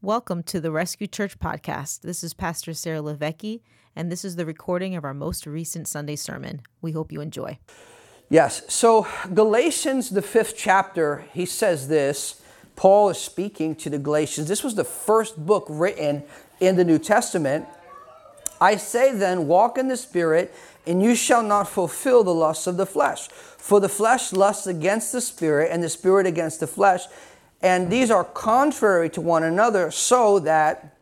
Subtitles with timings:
[0.00, 2.02] Welcome to the Rescue Church podcast.
[2.02, 3.62] This is Pastor Sarah LiVecchi,
[3.96, 6.62] and this is the recording of our most recent Sunday sermon.
[6.80, 7.58] We hope you enjoy.
[8.30, 12.40] Yes, so Galatians, the fifth chapter, he says this.
[12.76, 14.46] Paul is speaking to the Galatians.
[14.46, 16.22] This was the first book written
[16.60, 17.66] in the New Testament.
[18.60, 20.54] I say then, walk in the Spirit,
[20.86, 23.26] and you shall not fulfill the lusts of the flesh.
[23.26, 27.02] For the flesh lusts against the Spirit, and the Spirit against the flesh
[27.60, 30.96] and these are contrary to one another, so that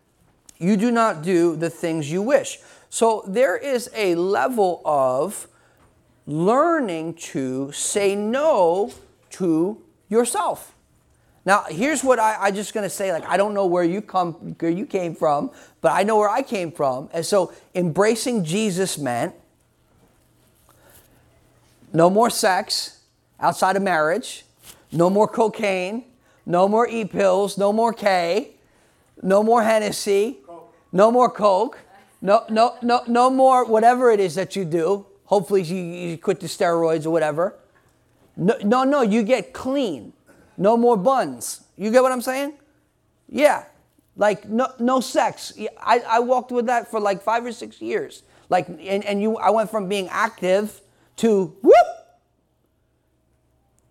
[0.58, 2.58] you do not do the things you wish.
[2.88, 5.48] So there is a level of
[6.26, 8.92] learning to say no
[9.30, 10.74] to yourself.
[11.44, 13.12] Now, here's what I, I just gonna say.
[13.12, 15.50] Like, I don't know where you come, where you came from,
[15.80, 17.08] but I know where I came from.
[17.12, 19.34] And so, embracing Jesus meant
[21.92, 23.00] no more sex
[23.38, 24.44] outside of marriage,
[24.90, 26.04] no more cocaine,
[26.46, 28.52] no more E pills, no more K,
[29.22, 30.38] no more Hennessy,
[30.92, 31.78] no more Coke,
[32.22, 35.06] no, no, no, no more whatever it is that you do.
[35.24, 37.56] Hopefully, you, you quit the steroids or whatever.
[38.36, 40.12] No, no, no, you get clean.
[40.56, 41.62] No more buns.
[41.76, 42.54] You get what I'm saying?
[43.28, 43.64] Yeah.
[44.16, 45.52] Like no, no sex.
[45.78, 48.22] I, I walked with that for like five or six years.
[48.48, 50.80] Like, and, and you, I went from being active
[51.16, 51.74] to whoop.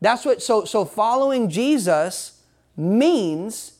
[0.01, 0.41] That's what.
[0.41, 2.34] So, so following Jesus
[2.77, 3.73] means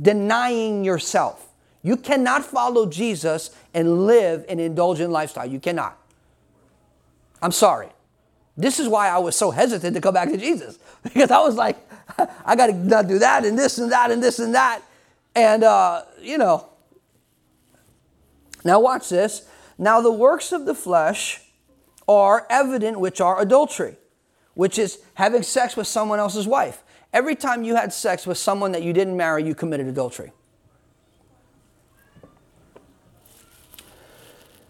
[0.00, 1.48] denying yourself.
[1.82, 5.46] You cannot follow Jesus and live an indulgent lifestyle.
[5.46, 5.98] You cannot.
[7.40, 7.88] I'm sorry.
[8.56, 11.56] This is why I was so hesitant to come back to Jesus because I was
[11.56, 11.76] like,
[12.44, 14.82] I got to not do that and this and that and this and that.
[15.34, 16.68] And, uh, you know.
[18.64, 19.48] Now, watch this.
[19.78, 21.40] Now, the works of the flesh
[22.06, 23.96] are evident, which are adultery,
[24.54, 26.84] which is having sex with someone else's wife.
[27.12, 30.32] Every time you had sex with someone that you didn't marry, you committed adultery.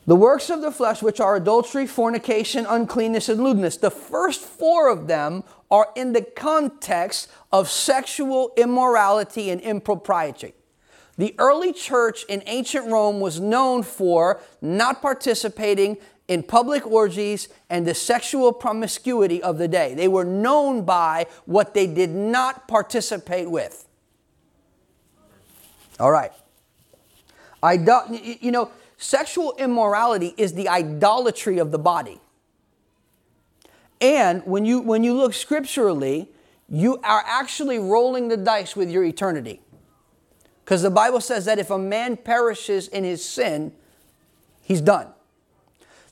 [0.05, 4.89] The works of the flesh, which are adultery, fornication, uncleanness, and lewdness, the first four
[4.89, 10.55] of them are in the context of sexual immorality and impropriety.
[11.19, 15.99] The early church in ancient Rome was known for not participating
[16.33, 19.93] in public orgies and the sexual promiscuity of the day.
[19.93, 23.87] They were known by what they did not participate with.
[26.01, 26.33] All right.
[27.63, 32.19] Idol- you know, sexual immorality is the idolatry of the body.
[34.01, 36.31] And when you, when you look scripturally,
[36.67, 39.61] you are actually rolling the dice with your eternity.
[40.65, 43.73] Because the Bible says that if a man perishes in his sin,
[44.63, 45.09] he's done.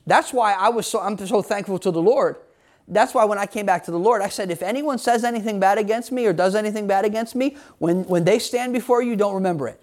[0.05, 2.37] That's why I was so I'm so thankful to the Lord.
[2.87, 5.59] That's why when I came back to the Lord, I said, if anyone says anything
[5.59, 9.15] bad against me or does anything bad against me, when, when they stand before you,
[9.15, 9.79] don't remember it.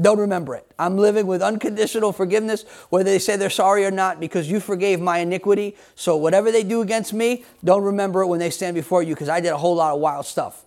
[0.00, 0.70] Don't remember it.
[0.78, 5.00] I'm living with unconditional forgiveness, whether they say they're sorry or not, because you forgave
[5.00, 5.76] my iniquity.
[5.94, 9.28] So whatever they do against me, don't remember it when they stand before you, because
[9.28, 10.64] I did a whole lot of wild stuff.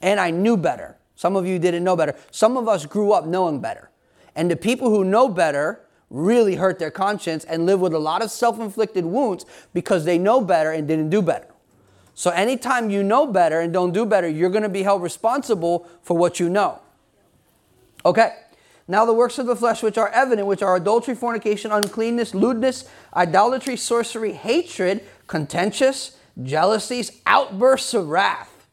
[0.00, 0.96] And I knew better.
[1.16, 2.14] Some of you didn't know better.
[2.30, 3.90] Some of us grew up knowing better.
[4.34, 8.22] And the people who know better really hurt their conscience and live with a lot
[8.22, 11.48] of self inflicted wounds because they know better and didn't do better.
[12.14, 15.88] So, anytime you know better and don't do better, you're going to be held responsible
[16.02, 16.80] for what you know.
[18.04, 18.34] Okay.
[18.86, 22.84] Now, the works of the flesh which are evident, which are adultery, fornication, uncleanness, lewdness,
[23.16, 28.68] idolatry, sorcery, hatred, contentious, jealousies, outbursts of wrath.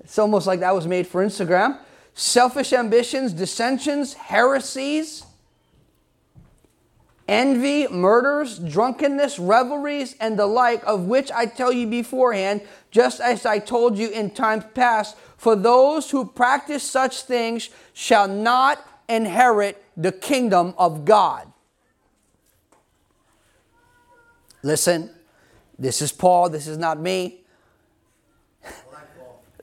[0.00, 1.78] It's almost like that was made for Instagram.
[2.14, 5.25] Selfish ambitions, dissensions, heresies
[7.28, 13.44] envy, murders, drunkenness, revelries, and the like, of which I tell you beforehand, just as
[13.44, 19.82] I told you in times past, for those who practice such things shall not inherit
[19.96, 21.52] the kingdom of God.
[24.62, 25.10] Listen,
[25.78, 27.42] this is Paul, this is not me.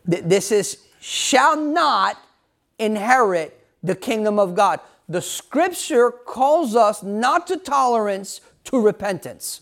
[0.05, 2.17] This is shall not
[2.77, 4.79] inherit the kingdom of God
[5.13, 9.61] the scripture calls us not to tolerance, to repentance.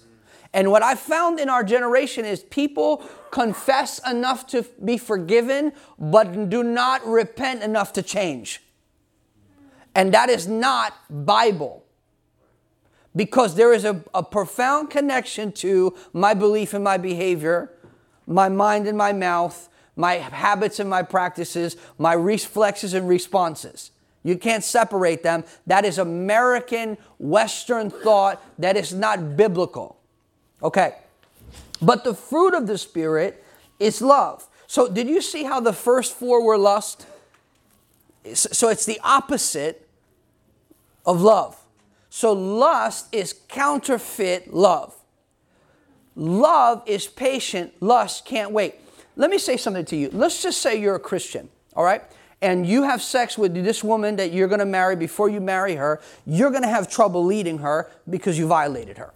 [0.54, 6.50] And what I found in our generation is people confess enough to be forgiven, but
[6.50, 8.62] do not repent enough to change.
[9.94, 11.84] And that is not Bible.
[13.14, 17.74] Because there is a, a profound connection to my belief and my behavior,
[18.26, 19.68] my mind and my mouth,
[19.98, 23.92] my habits and my practices, my reflexes and responses.
[24.24, 25.44] You can't separate them.
[25.66, 29.98] That is American Western thought that is not biblical.
[30.62, 30.96] Okay.
[31.82, 33.44] But the fruit of the Spirit
[33.80, 34.48] is love.
[34.68, 37.06] So, did you see how the first four were lust?
[38.34, 39.88] so it's the opposite
[41.06, 41.58] of love.
[42.10, 44.96] So lust is counterfeit love.
[46.16, 48.76] Love is patient, lust can't wait.
[49.16, 50.10] Let me say something to you.
[50.12, 52.04] Let's just say you're a Christian, all right?
[52.42, 55.76] And you have sex with this woman that you're going to marry before you marry
[55.76, 56.02] her.
[56.26, 59.14] You're going to have trouble leading her because you violated her.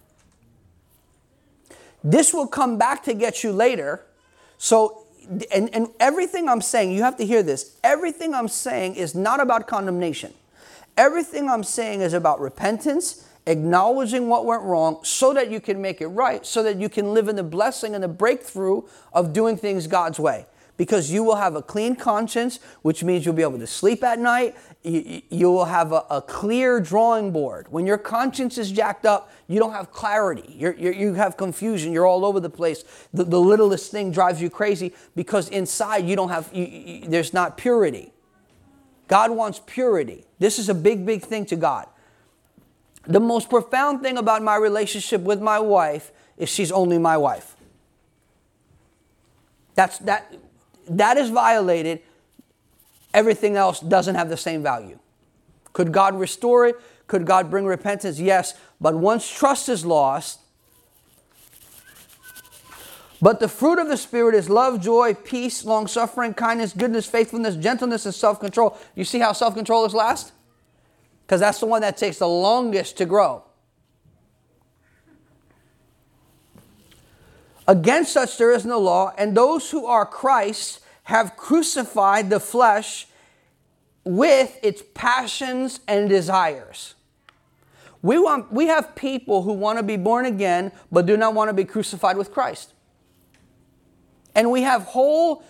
[2.03, 4.05] This will come back to get you later.
[4.59, 5.05] So,
[5.51, 7.75] and, and everything I'm saying, you have to hear this.
[7.83, 10.31] Everything I'm saying is not about condemnation.
[10.95, 15.99] Everything I'm saying is about repentance, acknowledging what went wrong so that you can make
[15.99, 19.57] it right, so that you can live in the blessing and the breakthrough of doing
[19.57, 20.45] things God's way.
[20.77, 24.19] Because you will have a clean conscience, which means you'll be able to sleep at
[24.19, 24.55] night.
[24.83, 27.67] You, you will have a, a, clear drawing board.
[27.69, 30.53] When your conscience is jacked up, you don't have clarity.
[30.57, 31.93] You're, you're, you have confusion.
[31.93, 32.83] You're all over the place.
[33.13, 37.57] The, the, littlest thing drives you crazy because inside you don't have, you, there's not
[37.57, 38.11] purity.
[39.07, 40.25] God wants purity.
[40.39, 41.87] This is a big, big thing to God.
[43.07, 47.55] The most profound thing about my relationship with my wife is she's only my wife.
[49.75, 50.33] That's that
[50.87, 52.01] that is violated.
[53.13, 54.99] Everything else doesn't have the same value.
[55.73, 56.75] Could God restore it?
[57.07, 58.19] Could God bring repentance?
[58.19, 60.39] Yes, but once trust is lost,
[63.21, 67.55] but the fruit of the Spirit is love, joy, peace, long suffering, kindness, goodness, faithfulness,
[67.55, 68.77] gentleness, and self control.
[68.95, 70.33] You see how self control is last?
[71.25, 73.44] Because that's the one that takes the longest to grow.
[77.67, 83.07] Against such there is no law, and those who are Christ have crucified the flesh
[84.03, 86.95] with its passions and desires.
[88.01, 91.49] We, want, we have people who want to be born again but do not want
[91.49, 92.73] to be crucified with Christ.
[94.35, 95.43] And we have whole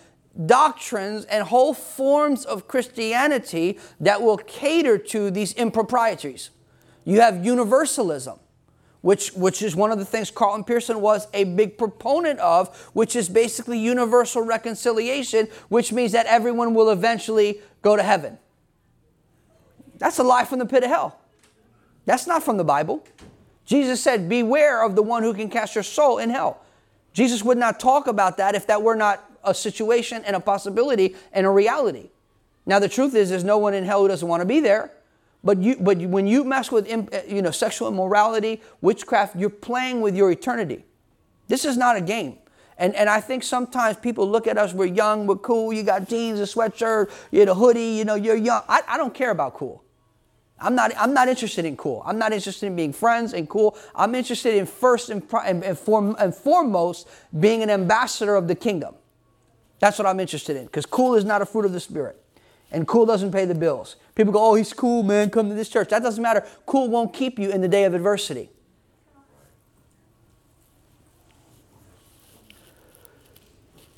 [0.46, 6.50] doctrines and whole forms of Christianity that will cater to these improprieties.
[7.04, 8.38] You have universalism,
[9.00, 13.14] which, which is one of the things Carlton Pearson was a big proponent of, which
[13.14, 18.38] is basically universal reconciliation, which means that everyone will eventually go to heaven.
[19.98, 21.20] That's a lie from the pit of hell.
[22.04, 23.04] That's not from the Bible.
[23.64, 26.62] Jesus said, Beware of the one who can cast your soul in hell.
[27.12, 31.16] Jesus would not talk about that if that were not a situation and a possibility
[31.32, 32.10] and a reality.
[32.66, 34.92] Now the truth is, there's no one in hell who doesn't want to be there.
[35.44, 40.00] But you, but when you mess with eh, you know sexual immorality, witchcraft, you're playing
[40.00, 40.84] with your eternity.
[41.48, 42.38] This is not a game.
[42.78, 46.08] And, and I think sometimes people look at us, we're young, we're cool, you got
[46.08, 48.62] jeans, a sweatshirt, you had a hoodie, you know, you're young.
[48.68, 49.82] I, I don't care about cool.
[50.58, 52.02] I'm not, I'm not interested in cool.
[52.04, 53.76] I'm not interested in being friends and cool.
[53.94, 58.54] I'm interested in first and, and, and, form, and foremost being an ambassador of the
[58.54, 58.94] kingdom.
[59.78, 62.22] That's what I'm interested in because cool is not a fruit of the Spirit.
[62.70, 63.96] And cool doesn't pay the bills.
[64.14, 65.90] People go, oh, he's cool, man, come to this church.
[65.90, 66.46] That doesn't matter.
[66.66, 68.50] Cool won't keep you in the day of adversity.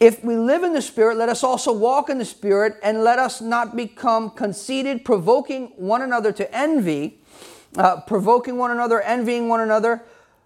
[0.01, 3.19] If we live in the Spirit, let us also walk in the Spirit, and let
[3.19, 7.19] us not become conceited, provoking one another to envy,
[7.77, 10.05] uh, provoking one another, envying one another.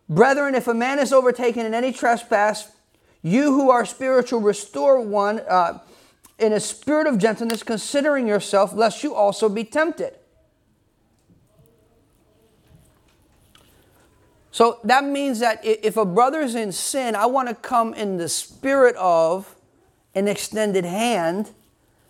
[0.09, 2.71] Brethren, if a man is overtaken in any trespass,
[3.21, 5.81] you who are spiritual, restore one uh,
[6.43, 10.15] in a spirit of gentleness, considering yourself, lest you also be tempted.
[14.51, 18.29] So that means that if a brother's in sin, I want to come in the
[18.29, 19.57] spirit of
[20.15, 21.53] an extended hand,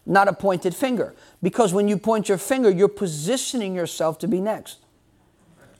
[0.05, 1.15] not a pointed finger.
[1.41, 4.79] Because when you point your finger, you're positioning yourself to be next.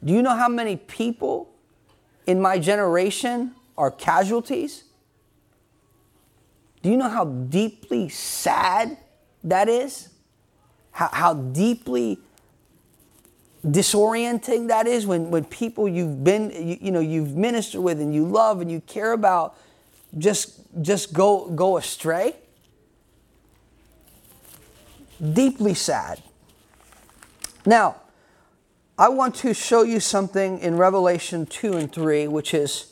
[0.04, 1.50] Do you know how many people
[2.26, 4.85] in my generation are casualties?
[6.82, 8.96] Do you know how deeply sad
[9.44, 10.08] that is?
[10.90, 12.18] How, how deeply
[13.66, 18.12] disorienting that is when, when people you've been you, you know you've ministered with and
[18.12, 19.56] you love and you care about
[20.18, 22.34] just just go go astray
[25.32, 26.20] deeply sad
[27.64, 27.94] now
[28.98, 32.91] i want to show you something in revelation 2 and 3 which is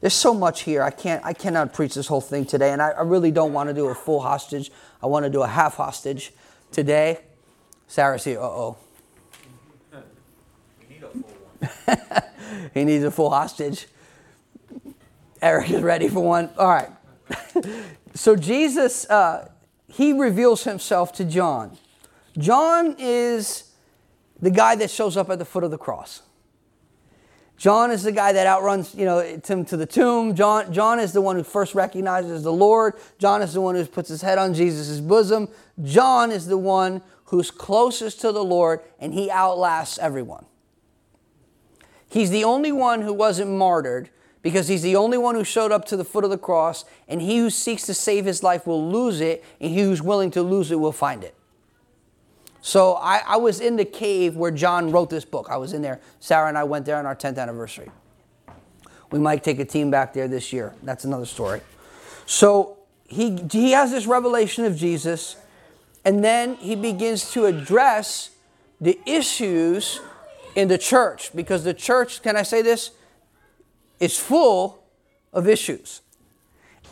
[0.00, 2.90] there's so much here i can't i cannot preach this whole thing today and i,
[2.90, 4.70] I really don't want to do a full hostage
[5.02, 6.32] i want to do a half hostage
[6.72, 7.20] today
[7.86, 8.40] sarah's here
[11.22, 11.28] full
[11.62, 11.68] one.
[12.74, 13.86] he needs a full hostage.
[15.40, 16.50] Eric is ready for one.
[16.58, 16.90] All right.
[18.14, 19.50] so Jesus, uh,
[19.86, 21.78] he reveals himself to John.
[22.36, 23.72] John is
[24.40, 26.22] the guy that shows up at the foot of the cross.
[27.58, 30.36] John is the guy that outruns, you know, him to the tomb.
[30.36, 32.94] John, John is the one who first recognizes the Lord.
[33.18, 35.48] John is the one who puts his head on Jesus' bosom.
[35.82, 40.46] John is the one who's closest to the Lord and he outlasts everyone.
[42.08, 44.10] He's the only one who wasn't martyred
[44.40, 47.20] because he's the only one who showed up to the foot of the cross, and
[47.20, 50.42] he who seeks to save his life will lose it, and he who's willing to
[50.42, 51.34] lose it will find it.
[52.68, 55.46] So I, I, was in the cave where John wrote this book.
[55.48, 56.02] I was in there.
[56.20, 57.90] Sarah and I went there on our 10th anniversary.
[59.10, 60.74] We might take a team back there this year.
[60.82, 61.62] That's another story.
[62.26, 65.36] So he, he has this revelation of Jesus,
[66.04, 68.32] and then he begins to address
[68.82, 70.02] the issues
[70.54, 72.90] in the church because the church, can I say this,
[73.98, 74.84] is full
[75.32, 76.02] of issues.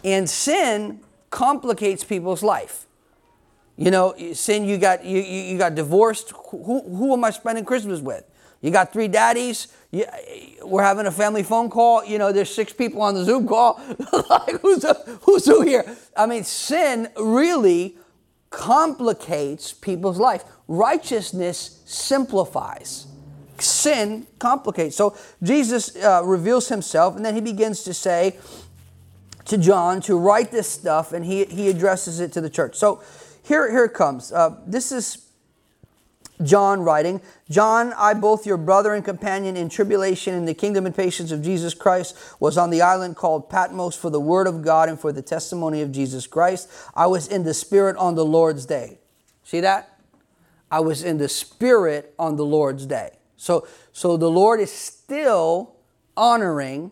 [0.02, 2.86] And sin complicates people's life.
[3.76, 6.32] You know, sin, you got, you, you got divorced.
[6.50, 8.24] Who, who am I spending Christmas with?
[8.62, 9.68] You got three daddies.
[9.90, 10.06] You,
[10.64, 12.04] we're having a family phone call.
[12.04, 13.80] You know, there's six people on the Zoom call.
[14.30, 14.84] like, who's,
[15.22, 15.84] who's who here?
[16.16, 17.96] I mean, sin really
[18.50, 20.44] complicates people's life.
[20.66, 23.06] Righteousness simplifies
[23.60, 24.96] sin complicates.
[24.96, 28.36] So Jesus uh, reveals himself, and then he begins to say
[29.46, 32.76] to John to write this stuff, and he, he addresses it to the church.
[32.76, 33.02] So
[33.46, 34.32] here, here it comes.
[34.32, 35.26] Uh, this is
[36.42, 40.94] John writing John, I, both your brother and companion in tribulation in the kingdom and
[40.94, 44.88] patience of Jesus Christ, was on the island called Patmos for the word of God
[44.88, 46.68] and for the testimony of Jesus Christ.
[46.94, 48.98] I was in the Spirit on the Lord's day.
[49.44, 50.00] See that?
[50.70, 53.10] I was in the Spirit on the Lord's day.
[53.36, 55.76] So, so the Lord is still
[56.16, 56.90] honoring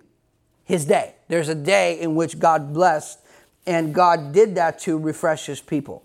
[0.63, 1.17] his day.
[1.27, 3.19] There's a day in which God blessed,
[3.67, 6.04] and God did that to refresh his people,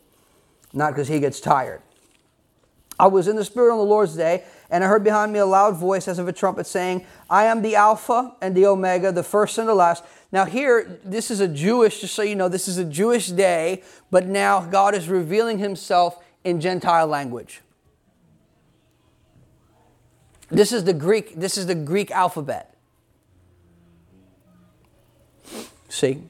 [0.74, 1.82] not because he gets tired.
[3.00, 5.46] I was in the Spirit on the Lord's day, and I heard behind me a
[5.46, 9.24] loud voice as of a trumpet saying, I am the Alpha and the Omega, the
[9.24, 10.04] first and the last.
[10.34, 13.84] Now, here, this is a Jewish, just so you know, this is a Jewish day,
[14.12, 17.62] but now God is revealing himself in Gentile language.
[20.50, 22.76] This is the Greek, this is the Greek alphabet.
[25.88, 26.24] See?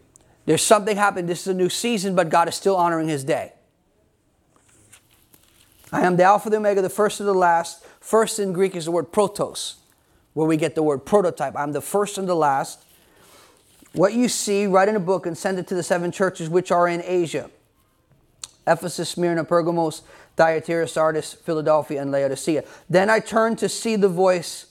[0.46, 1.26] There's something happening.
[1.26, 3.54] This is a new season, but God is still honoring his day.
[5.92, 7.84] I am the Alpha, the Omega, the first and the last.
[8.00, 9.76] First in Greek is the word protos,
[10.34, 11.56] where we get the word prototype.
[11.56, 12.84] I'm the first and the last.
[13.94, 16.72] What you see, write in a book and send it to the seven churches which
[16.72, 17.50] are in Asia
[18.68, 20.04] Ephesus, Smyrna, Pergamos,
[20.36, 22.64] Thyatira, Sardis, Philadelphia, and Laodicea.
[22.88, 24.68] Then I turned to see the voice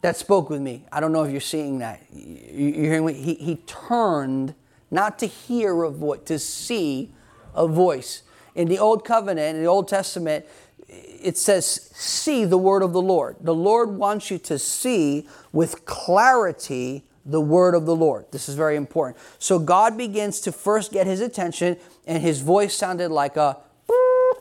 [0.00, 0.84] that spoke with me.
[0.90, 2.02] I don't know if you're seeing that.
[2.10, 3.12] You're hearing me?
[3.12, 4.54] He, he turned
[4.90, 7.12] not to hear a voice, to see
[7.54, 8.22] a voice.
[8.54, 10.46] In the Old Covenant, in the Old Testament,
[10.88, 13.36] it says, see the word of the Lord.
[13.40, 18.26] The Lord wants you to see with clarity the word of the Lord.
[18.30, 19.16] This is very important.
[19.38, 23.58] So God begins to first get his attention, and his voice sounded like a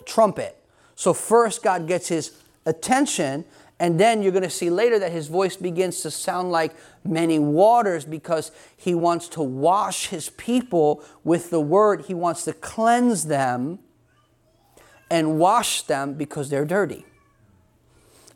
[0.06, 0.58] trumpet.
[0.96, 3.46] So first God gets his attention,
[3.80, 6.74] and then you're going to see later that his voice begins to sound like
[7.06, 12.06] many waters because he wants to wash his people with the word.
[12.08, 13.80] He wants to cleanse them
[15.12, 17.06] and wash them because they're dirty.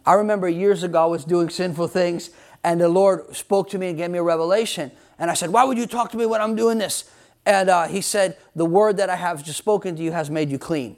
[0.05, 2.29] I remember years ago I was doing sinful things
[2.63, 4.91] and the Lord spoke to me and gave me a revelation.
[5.17, 7.09] And I said, Why would you talk to me when I'm doing this?
[7.45, 10.49] And uh, He said, The word that I have just spoken to you has made
[10.49, 10.97] you clean.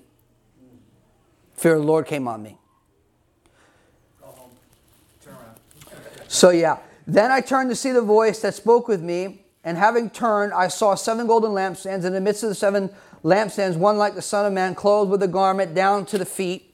[1.54, 2.58] Fear of the Lord came on me.
[6.28, 6.80] So, yeah.
[7.06, 10.68] Then I turned to see the voice that spoke with me, and having turned, I
[10.68, 12.04] saw seven golden lampstands.
[12.04, 12.90] In the midst of the seven
[13.24, 16.74] lampstands, one like the Son of Man, clothed with a garment down to the feet,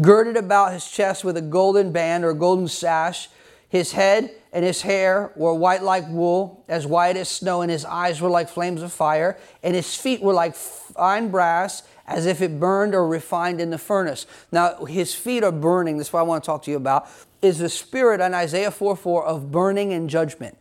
[0.00, 3.28] girded about his chest with a golden band or golden sash.
[3.68, 7.84] His head and his hair were white like wool, as white as snow, and his
[7.84, 12.40] eyes were like flames of fire, and his feet were like fine brass, as if
[12.40, 14.26] it burned or refined in the furnace.
[14.50, 15.98] Now, his feet are burning.
[15.98, 17.08] This is what I want to talk to you about.
[17.42, 20.57] Is the spirit on Isaiah 4 4 of burning and judgment.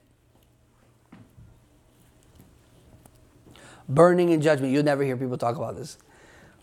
[3.90, 4.74] Burning and judgment.
[4.74, 5.98] You'll never hear people talk about this.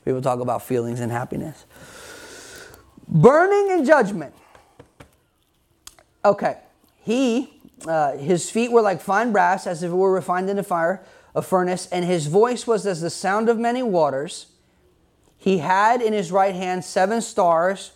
[0.04, 1.64] People talk about feelings and happiness.
[3.08, 4.34] Burning and judgment.
[6.24, 6.58] Okay.
[7.02, 10.62] He, uh, his feet were like fine brass, as if it were refined in a
[10.62, 11.02] fire,
[11.34, 14.46] a furnace, and his voice was as the sound of many waters.
[15.36, 17.92] He had in his right hand seven stars.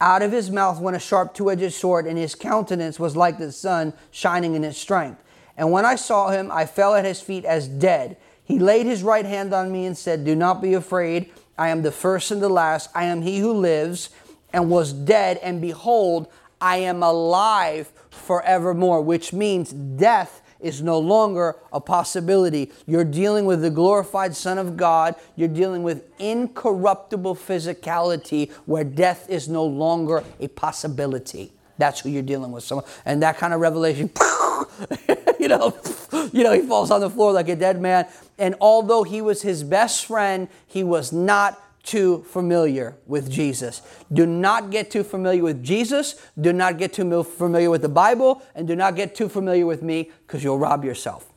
[0.00, 3.38] Out of his mouth went a sharp two edged sword, and his countenance was like
[3.38, 5.22] the sun shining in its strength.
[5.56, 8.16] And when I saw him, I fell at his feet as dead.
[8.44, 11.30] He laid his right hand on me and said, Do not be afraid.
[11.58, 12.90] I am the first and the last.
[12.94, 14.10] I am he who lives
[14.52, 16.28] and was dead, and behold,
[16.60, 22.70] I am alive forevermore, which means death is no longer a possibility.
[22.86, 25.16] You're dealing with the glorified Son of God.
[25.34, 31.52] You're dealing with incorruptible physicality where death is no longer a possibility.
[31.78, 32.70] That's who you're dealing with.
[33.04, 34.08] And that kind of revelation,
[35.56, 35.76] know,
[36.32, 38.06] you know, he falls on the floor like a dead man.
[38.38, 43.82] And although he was his best friend, he was not too familiar with Jesus.
[44.12, 46.14] Do not get too familiar with Jesus.
[46.40, 48.42] Do not get too familiar with the Bible.
[48.54, 51.28] And do not get too familiar with me because you'll rob yourself.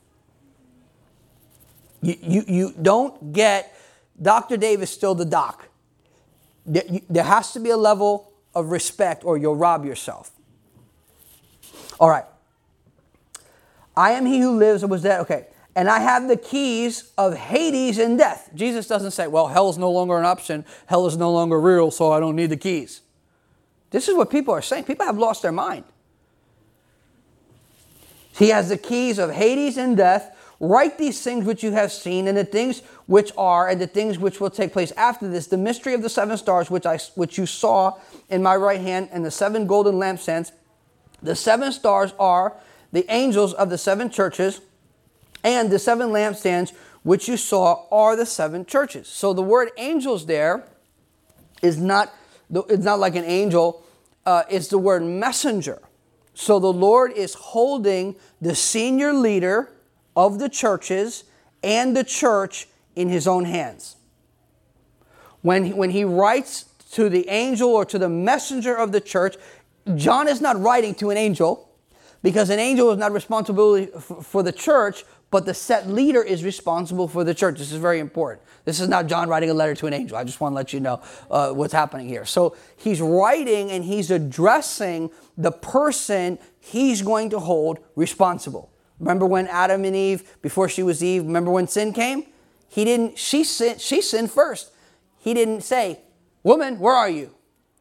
[2.01, 3.75] You, you, you don't get,
[4.22, 4.57] Dr.
[4.57, 5.67] Dave is still the doc.
[6.65, 10.31] There, there has to be a level of respect or you'll rob yourself.
[12.00, 12.25] All right.
[13.95, 15.21] I am he who lives and was dead.
[15.21, 18.49] Okay and I have the keys of Hades and death.
[18.55, 21.91] Jesus doesn't say, well, hell is no longer an option, hell is no longer real,
[21.91, 23.01] so I don't need the keys.
[23.91, 24.85] This is what people are saying.
[24.85, 25.83] People have lost their mind.
[28.37, 30.31] He has the keys of Hades and death.
[30.61, 34.17] Write these things which you have seen, and the things which are, and the things
[34.17, 35.47] which will take place after this.
[35.47, 37.97] The mystery of the seven stars, which I, which you saw
[38.29, 40.51] in my right hand, and the seven golden lampstands.
[41.21, 42.55] The seven stars are
[42.95, 44.61] the angels of the seven churches
[45.43, 46.71] and the seven lampstands
[47.03, 49.09] which you saw are the seven churches.
[49.09, 50.63] So the word angels there
[51.61, 52.13] is not,
[52.49, 53.83] it's not like an angel,
[54.25, 55.81] uh, it's the word messenger.
[56.35, 59.73] So the Lord is holding the senior leader
[60.15, 61.25] of the churches
[61.63, 63.97] and the church in his own hands.
[65.41, 69.35] When he, when he writes to the angel or to the messenger of the church,
[69.95, 71.69] John is not writing to an angel
[72.25, 77.08] because an angel is not responsible for the church, but the set leader is responsible
[77.08, 77.60] for the church.
[77.60, 78.41] This is very important.
[78.63, 80.17] This is not John writing a letter to an angel.
[80.17, 82.25] I just want to let you know uh, what's happening here.
[82.25, 88.74] So he's writing and he's addressing the person he's going to hold responsible.
[89.00, 92.25] Remember when Adam and Eve, before she was Eve, remember when sin came?
[92.67, 94.72] He didn't, she sinned, she sinned first.
[95.20, 96.00] He didn't say,
[96.41, 97.36] Woman, where are you?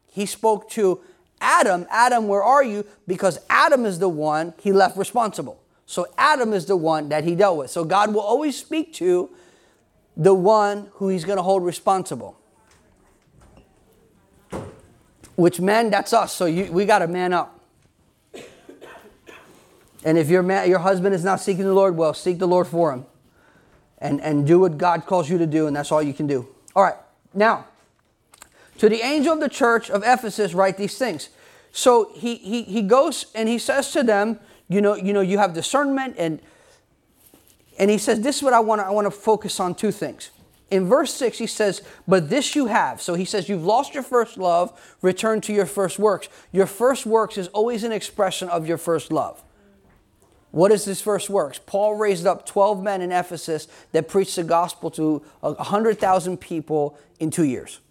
[0.05, 1.01] He spoke to
[1.45, 2.83] Adam, Adam, where are you?
[3.05, 5.61] Because Adam is the one he left responsible.
[5.85, 7.69] So Adam is the one that he dealt with.
[7.69, 9.29] So God will always speak to
[10.17, 12.35] the one who he's going to hold responsible.
[15.35, 16.33] Which man, that's us.
[16.33, 17.59] So you, we got to man up.
[20.03, 22.65] And if your, man, your husband is not seeking the Lord, well, seek the Lord
[22.67, 23.05] for him.
[23.99, 26.47] And, and do what God calls you to do, and that's all you can do.
[26.75, 26.95] All right,
[27.33, 27.65] now,
[28.77, 31.29] to the angel of the church of Ephesus, write these things.
[31.75, 35.37] So he, he, he goes and he says to them, you know, you know, you
[35.39, 36.39] have discernment and
[37.77, 40.31] and he says, This is what I want I want to focus on two things.
[40.71, 43.01] In verse 6, he says, But this you have.
[43.01, 46.29] So he says, You've lost your first love, return to your first works.
[46.53, 49.43] Your first works is always an expression of your first love.
[50.51, 51.59] What is this first works?
[51.59, 57.31] Paul raised up 12 men in Ephesus that preached the gospel to 100,000 people in
[57.31, 57.81] two years.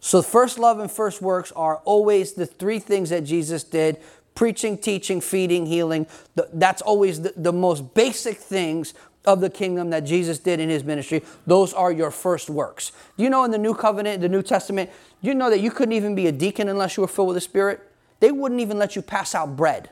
[0.00, 3.98] So, first love and first works are always the three things that Jesus did
[4.34, 6.06] preaching, teaching, feeding, healing.
[6.52, 10.84] That's always the, the most basic things of the kingdom that Jesus did in his
[10.84, 11.24] ministry.
[11.44, 12.92] Those are your first works.
[13.16, 15.92] Do you know in the New Covenant, the New Testament, you know that you couldn't
[15.92, 17.80] even be a deacon unless you were filled with the Spirit?
[18.20, 19.90] They wouldn't even let you pass out bread.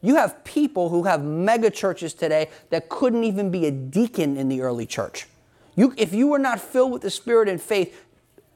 [0.00, 4.48] You have people who have mega churches today that couldn't even be a deacon in
[4.48, 5.26] the early church.
[5.76, 8.04] You, if you were not filled with the Spirit and faith,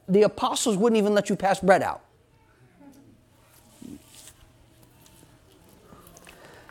[0.09, 2.01] the apostles wouldn't even let you pass bread out.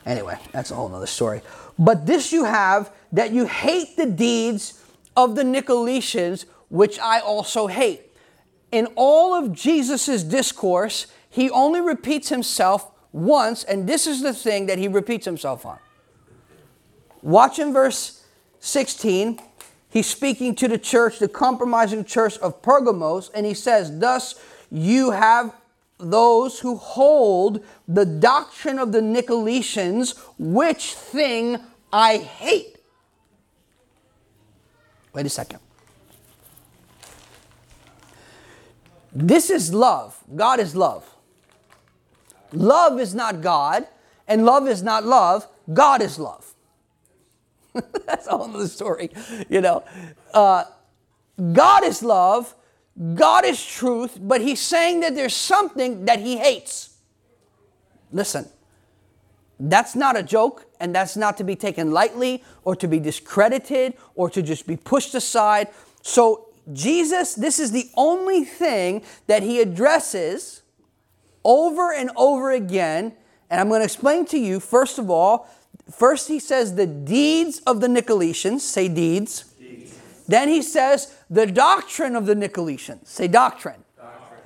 [0.04, 1.42] Anyway, that's a whole other story.
[1.78, 4.82] But this you have that you hate the deeds
[5.16, 8.02] of the Nicolaitans, which I also hate.
[8.72, 14.66] In all of Jesus' discourse, he only repeats himself once, and this is the thing
[14.66, 15.78] that he repeats himself on.
[17.22, 18.24] Watch in verse
[18.60, 19.40] 16.
[19.90, 24.34] He's speaking to the church, the compromising church of Pergamos, and he says, Thus
[24.70, 25.54] you have
[25.98, 31.58] those who hold the doctrine of the Nicolaitans, which thing
[31.92, 32.76] I hate.
[35.12, 35.60] Wait a second.
[39.12, 40.22] This is love.
[40.36, 41.14] God is love.
[42.52, 43.86] Love is not God,
[44.26, 45.46] and love is not love.
[45.72, 46.47] God is love.
[48.06, 49.10] That's all other story,
[49.48, 49.84] you know.
[50.32, 50.64] Uh,
[51.52, 52.54] God is love,
[53.14, 56.96] God is truth, but he's saying that there's something that he hates.
[58.10, 58.48] Listen,
[59.60, 63.94] that's not a joke, and that's not to be taken lightly or to be discredited
[64.14, 65.68] or to just be pushed aside.
[66.02, 70.62] So, Jesus, this is the only thing that he addresses
[71.44, 73.14] over and over again.
[73.50, 75.48] And I'm going to explain to you, first of all,
[75.90, 79.44] first he says the deeds of the Nicolaitans, say deeds.
[79.58, 79.94] deeds.
[80.26, 83.84] Then he says the doctrine of the Nicolaitans, say doctrine.
[83.96, 84.40] doctrine.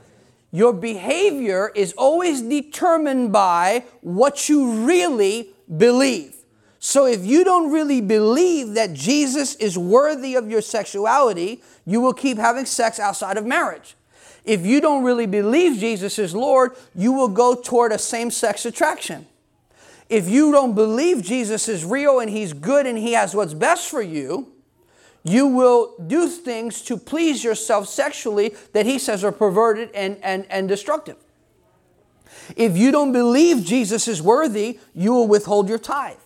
[0.51, 6.37] Your behavior is always determined by what you really believe.
[6.79, 12.13] So if you don't really believe that Jesus is worthy of your sexuality, you will
[12.13, 13.95] keep having sex outside of marriage.
[14.45, 18.67] If you don't really believe Jesus is Lord, you will go toward a same sex
[18.67, 19.27] attraction.
[20.13, 23.89] If you don't believe Jesus is real and He's good and He has what's best
[23.89, 24.53] for you,
[25.25, 30.45] you will do things to please yourself sexually that He says are perverted and, and,
[30.51, 31.17] and destructive.
[32.57, 36.17] If you don't believe Jesus is worthy, you will withhold your tithe.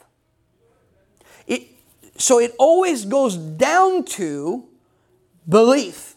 [1.47, 1.69] It,
[2.17, 4.65] so it always goes down to
[5.49, 6.17] belief.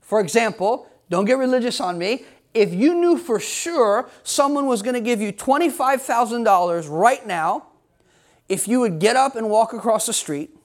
[0.00, 2.24] For example, don't get religious on me.
[2.52, 7.66] If you knew for sure someone was going to give you $25,000 right now,
[8.48, 10.56] if you would get up and walk across the street,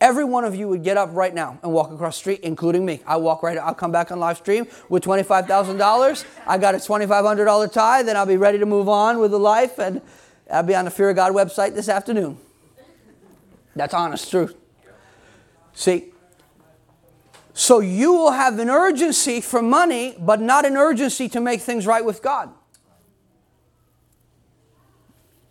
[0.00, 2.84] every one of you would get up right now and walk across the street, including
[2.84, 3.00] me.
[3.06, 6.24] I walk right, I'll come back on live stream with $25,000.
[6.46, 9.78] I got a $2,500 tie, then I'll be ready to move on with the life,
[9.78, 10.02] and
[10.50, 12.38] I'll be on the Fear of God website this afternoon.
[13.76, 14.56] That's honest truth.
[15.74, 16.12] See,
[17.58, 21.88] so you will have an urgency for money, but not an urgency to make things
[21.88, 22.50] right with God.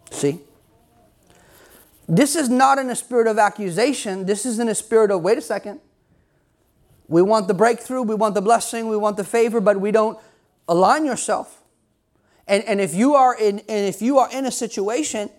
[0.10, 0.40] See?
[2.08, 4.26] This is not in a spirit of accusation.
[4.26, 5.82] This is in a spirit of, wait a second.
[7.10, 10.18] We want the breakthrough, we want the blessing, we want the favor, but we don't
[10.70, 11.62] align yourself.
[12.48, 15.30] And, and if you are in and if you are in a situation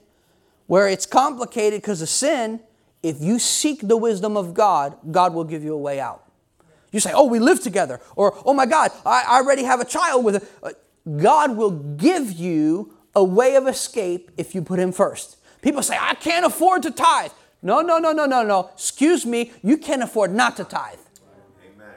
[0.66, 2.60] where it's complicated because of sin,
[3.02, 6.27] if you seek the wisdom of God, God will give you a way out.
[6.90, 8.00] You say, oh, we live together.
[8.16, 10.52] Or, oh my God, I already have a child with it.
[10.62, 10.70] Uh,
[11.16, 15.36] God will give you a way of escape if you put Him first.
[15.60, 17.32] People say, I can't afford to tithe.
[17.62, 18.70] No, no, no, no, no, no.
[18.74, 20.98] Excuse me, you can't afford not to tithe.
[21.74, 21.94] Amen.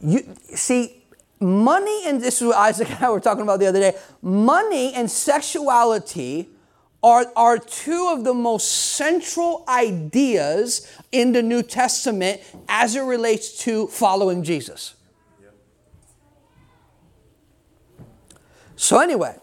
[0.00, 1.04] You see,
[1.38, 4.94] money, and this is what Isaac and I were talking about the other day money
[4.94, 6.48] and sexuality
[7.02, 13.58] are, are two of the most central ideas in the New Testament as it relates
[13.64, 14.94] to following Jesus.
[18.76, 19.36] So, anyway,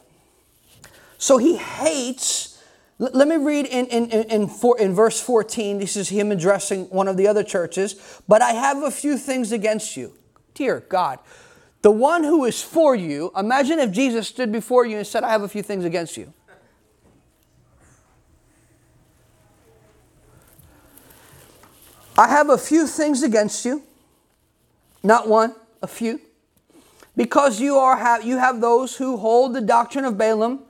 [1.17, 2.62] so he hates.
[3.00, 5.78] Let me read in, in, in, in, for, in verse 14.
[5.78, 8.22] This is him addressing one of the other churches.
[8.28, 10.13] But I have a few things against you.
[10.56, 11.20] Dear God,
[11.84, 15.30] the one who is for you, imagine if Jesus stood before you and said, I
[15.30, 16.34] have a few things against you.
[22.17, 23.84] I have a few things against you.
[25.03, 26.19] Not one, a few.
[27.15, 30.62] Because you are you have those who hold the doctrine of Balaam,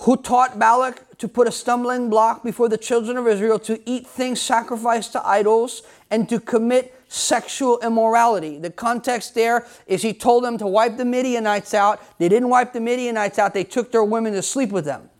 [0.00, 4.06] who taught Balak to put a stumbling block before the children of Israel to eat
[4.06, 8.58] things sacrificed to idols and to commit sexual immorality.
[8.58, 12.00] The context there is he told them to wipe the Midianites out.
[12.18, 15.10] They didn't wipe the Midianites out, they took their women to sleep with them.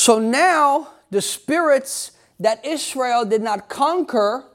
[0.00, 4.46] So now the spirits that Israel did not conquer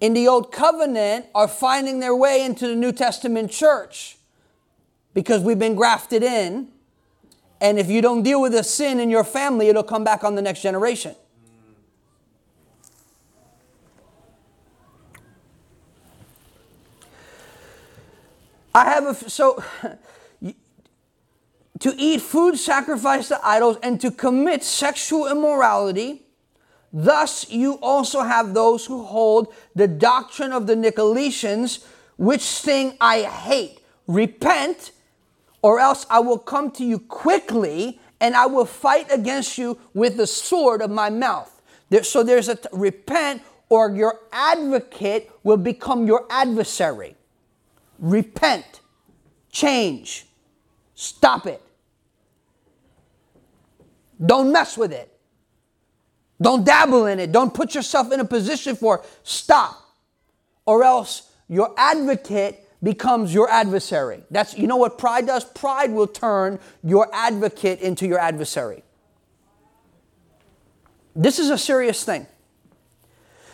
[0.00, 4.16] in the Old Covenant are finding their way into the New Testament church
[5.12, 6.68] because we've been grafted in.
[7.60, 10.34] And if you don't deal with the sin in your family, it'll come back on
[10.34, 11.14] the next generation.
[18.74, 19.62] I have a so
[21.84, 26.22] to eat food sacrificed to idols, and to commit sexual immorality.
[26.94, 31.84] Thus, you also have those who hold the doctrine of the Nicolaitans,
[32.16, 33.80] which thing I hate.
[34.06, 34.92] Repent,
[35.60, 40.16] or else I will come to you quickly and I will fight against you with
[40.16, 41.60] the sword of my mouth.
[41.90, 47.14] There, so there's a t- repent, or your advocate will become your adversary.
[47.98, 48.80] Repent,
[49.50, 50.24] change,
[50.94, 51.60] stop it.
[54.24, 55.10] Don't mess with it.
[56.40, 57.32] Don't dabble in it.
[57.32, 59.04] Don't put yourself in a position for.
[59.22, 59.80] Stop.
[60.66, 64.22] Or else your advocate becomes your adversary.
[64.30, 65.44] That's you know what pride does?
[65.44, 68.82] Pride will turn your advocate into your adversary.
[71.16, 72.26] This is a serious thing.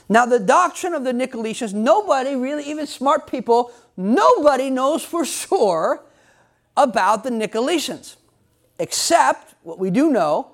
[0.08, 6.02] Now, the doctrine of the Nicolaitans, nobody really, even smart people, nobody knows for sure
[6.76, 8.16] about the Nicolaitans,
[8.80, 10.52] except what we do know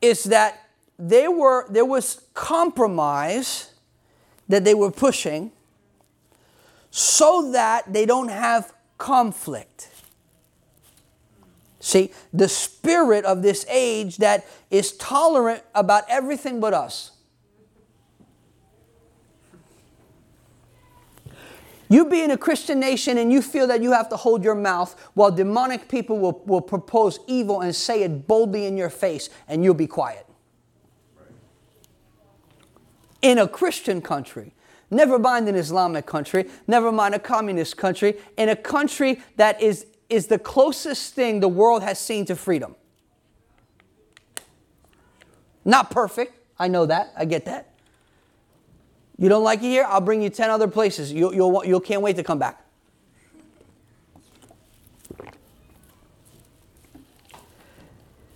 [0.00, 0.68] is that
[0.98, 3.72] they were, there was compromise
[4.48, 5.52] that they were pushing
[6.90, 9.88] so that they don't have conflict.
[11.78, 17.12] See, the spirit of this age that is tolerant about everything but us.
[21.90, 24.54] You be in a Christian nation and you feel that you have to hold your
[24.54, 29.28] mouth while demonic people will, will propose evil and say it boldly in your face
[29.48, 30.24] and you'll be quiet.
[33.22, 34.54] In a Christian country,
[34.88, 39.84] never mind an Islamic country, never mind a communist country, in a country that is,
[40.08, 42.76] is the closest thing the world has seen to freedom.
[45.64, 47.69] Not perfect, I know that, I get that.
[49.20, 49.84] You don't like it here?
[49.86, 51.12] I'll bring you 10 other places.
[51.12, 52.64] You'll, you'll, you'll can't wait to come back.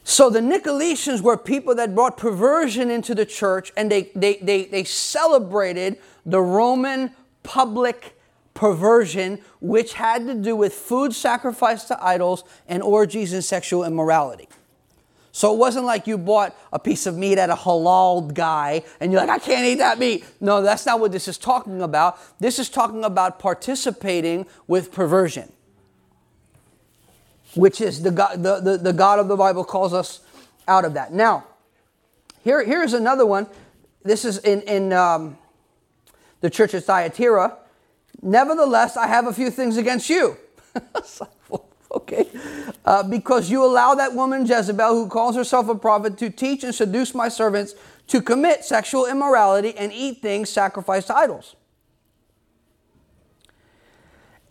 [0.05, 4.67] So the Nicolaitans were people that brought perversion into the church and they, they, they,
[4.67, 8.21] they celebrated the Roman public
[8.53, 14.49] perversion, which had to do with food sacrificed to idols and orgies and sexual immorality.
[15.35, 19.11] So it wasn't like you bought a piece of meat at a halal guy and
[19.11, 20.25] you're like, I can't eat that meat.
[20.41, 22.21] No, that's not what this is talking about.
[22.39, 25.53] This is talking about participating with perversion,
[27.57, 30.21] which is the God, the, the, the God of the Bible calls us
[30.69, 31.13] out of that.
[31.13, 31.49] Now,
[32.45, 33.49] here, here's another one.
[34.05, 35.37] This is in, in um,
[36.43, 37.59] the church of Thyatira.
[38.23, 40.37] Nevertheless, I have a few things against you.
[41.97, 42.27] okay?
[42.85, 46.75] Uh, because you allow that woman Jezebel, who calls herself a prophet, to teach and
[46.75, 47.75] seduce my servants
[48.09, 51.57] to commit sexual immorality and eat things sacrificed to idols.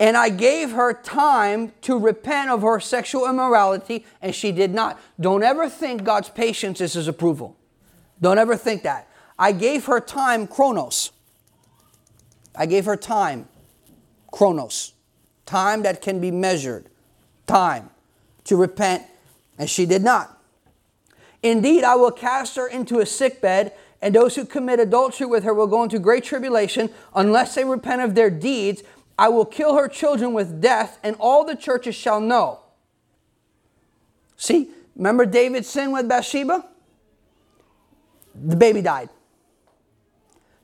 [0.00, 5.00] And I gave her time to repent of her sexual immorality, and she did not.
[5.20, 7.56] Don't ever think God's patience is his approval.
[8.20, 9.08] Don't ever think that.
[9.38, 11.12] I gave her time, chronos.
[12.56, 13.48] I gave her time,
[14.32, 14.94] chronos.
[15.46, 16.88] Time that can be measured
[17.46, 17.90] time
[18.44, 19.04] to repent,
[19.58, 20.40] and she did not.
[21.42, 25.44] Indeed, I will cast her into a sick bed, and those who commit adultery with
[25.44, 28.82] her will go into great tribulation unless they repent of their deeds.
[29.18, 32.60] I will kill her children with death, and all the churches shall know.
[34.36, 36.64] See, remember David's sin with Bathsheba?
[38.34, 39.10] The baby died.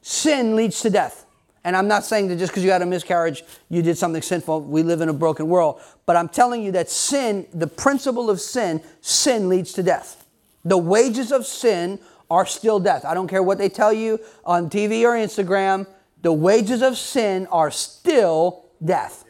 [0.03, 1.27] Sin leads to death.
[1.63, 4.63] And I'm not saying that just because you had a miscarriage, you did something sinful.
[4.63, 5.81] We live in a broken world.
[6.11, 10.27] But I'm telling you that sin, the principle of sin, sin leads to death.
[10.65, 13.05] The wages of sin are still death.
[13.05, 15.87] I don't care what they tell you on TV or Instagram,
[16.23, 19.25] the wages of sin are still death.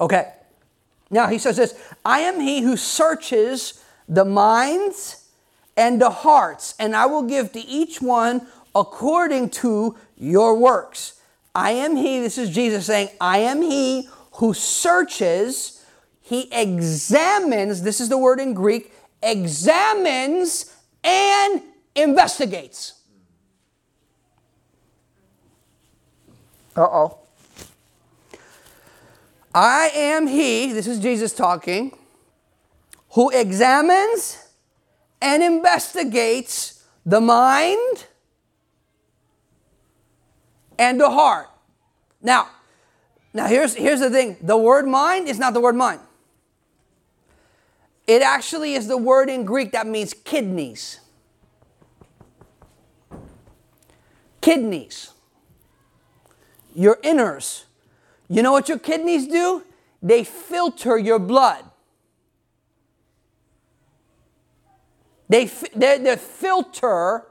[0.00, 0.32] Okay.
[1.10, 5.28] Now he says this I am he who searches the minds
[5.76, 11.20] and the hearts, and I will give to each one according to your works.
[11.54, 15.73] I am he, this is Jesus saying, I am he who searches,
[16.26, 18.90] he examines, this is the word in Greek,
[19.22, 21.60] examines and
[21.94, 22.94] investigates.
[26.74, 27.18] Uh oh.
[29.54, 31.94] I am he, this is Jesus talking,
[33.10, 34.48] who examines
[35.20, 38.06] and investigates the mind
[40.78, 41.48] and the heart.
[42.22, 42.48] Now,
[43.34, 46.00] now here's, here's the thing the word mind is not the word mind.
[48.06, 51.00] It actually is the word in Greek that means kidneys.
[54.40, 55.10] Kidneys.
[56.74, 57.64] Your inners.
[58.28, 59.62] You know what your kidneys do?
[60.02, 61.64] They filter your blood.
[65.28, 67.24] They, they, they filter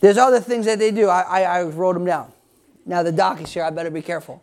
[0.00, 1.08] There's other things that they do.
[1.08, 2.32] I, I, I wrote them down.
[2.86, 3.64] Now the doc is here.
[3.64, 4.42] I better be careful.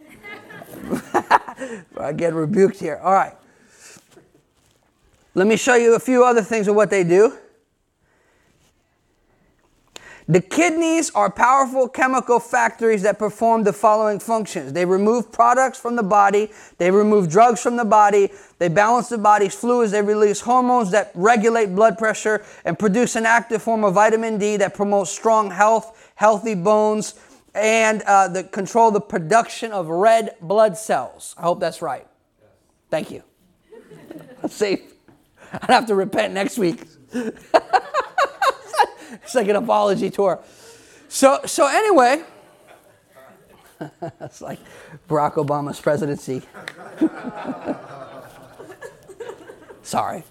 [2.00, 3.00] I get rebuked here.
[3.04, 3.34] All right.
[5.34, 7.38] Let me show you a few other things of what they do.
[10.28, 14.74] The kidneys are powerful chemical factories that perform the following functions.
[14.74, 19.20] They remove products from the body, they remove drugs from the body, they balance the
[19.20, 23.94] body's fluids, they release hormones that regulate blood pressure and produce an active form of
[23.94, 27.14] vitamin D that promotes strong health, healthy bones,
[27.56, 31.34] and uh, the, control the production of red blood cells.
[31.38, 32.06] I hope that's right.
[32.92, 33.24] Thank you.
[34.42, 34.82] That's safe.
[35.52, 36.86] I'd have to repent next week.
[37.14, 37.34] it's
[39.34, 40.44] like an apology tour.
[41.08, 42.24] So, so anyway,
[44.22, 44.60] it's like
[45.10, 46.42] Barack Obama's presidency.
[49.82, 50.24] Sorry.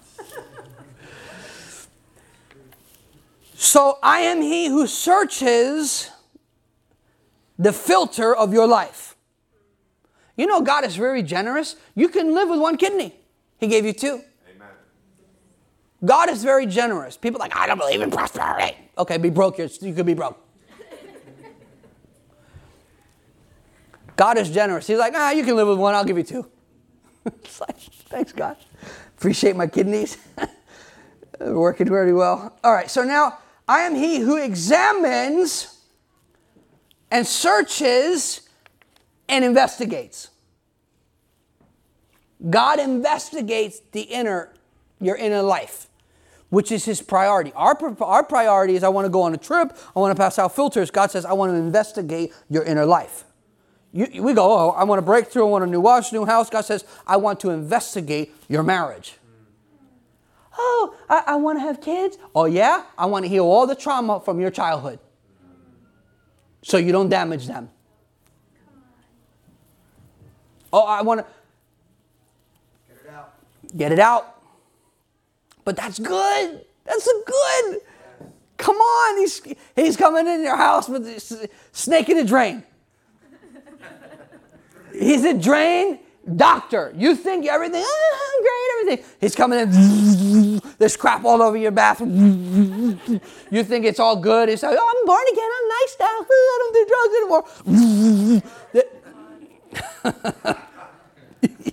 [3.55, 6.11] So I am he who searches
[7.57, 9.15] the filter of your life.
[10.37, 11.75] You know, God is very generous.
[11.95, 13.15] You can live with one kidney,
[13.57, 14.21] He gave you two.
[14.53, 14.67] Amen.
[16.03, 17.17] God is very generous.
[17.17, 18.75] People like, I don't believe in prosperity.
[18.97, 19.57] Okay, be broke.
[19.57, 20.37] You could be broke.
[24.15, 24.87] God is generous.
[24.87, 26.45] He's like, ah, you can live with one, I'll give you two.
[27.25, 28.57] it's like, thanks, God.
[29.17, 30.17] Appreciate my kidneys.
[31.39, 32.57] Working very well.
[32.63, 35.74] All right, so now I am he who examines
[37.15, 38.41] and searches
[39.29, 40.31] and investigates.
[42.49, 44.51] God investigates the inner,
[44.99, 45.87] your inner life,
[46.49, 47.53] which is his priority.
[47.55, 50.37] Our, our priority is I want to go on a trip, I want to pass
[50.37, 50.91] out filters.
[50.91, 53.23] God says, I want to investigate your inner life.
[53.93, 56.49] You, we go, oh, I want a breakthrough, I want a new watch, new house.
[56.49, 59.13] God says, I want to investigate your marriage.
[60.57, 62.17] Oh, I, I want to have kids.
[62.35, 62.83] Oh, yeah?
[62.97, 64.99] I want to heal all the trauma from your childhood
[66.65, 67.69] so you don't damage them.
[70.73, 71.27] Oh, I want to
[72.87, 73.33] get it out.
[73.77, 74.41] Get it out.
[75.63, 76.65] But that's good.
[76.83, 77.81] That's a good.
[78.57, 79.41] Come on, he's,
[79.75, 82.63] he's coming in your house with a snake in a drain.
[84.91, 85.99] He's a drain
[86.35, 86.93] doctor.
[86.95, 89.17] You think everything, oh, great, everything.
[89.21, 92.99] He's coming in, there's crap all over your bathroom.
[93.51, 94.49] You think it's all good.
[94.49, 96.25] He's like, oh, I'm born again, I'm nice now.
[96.29, 97.43] I don't do drugs anymore.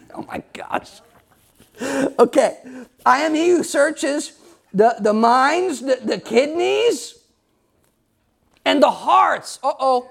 [0.15, 1.01] oh my gosh.
[2.19, 2.59] Okay,
[3.05, 4.33] I am he who searches
[4.73, 7.19] the, the minds, the, the kidneys,
[8.65, 9.59] and the hearts.
[9.62, 10.11] Uh oh.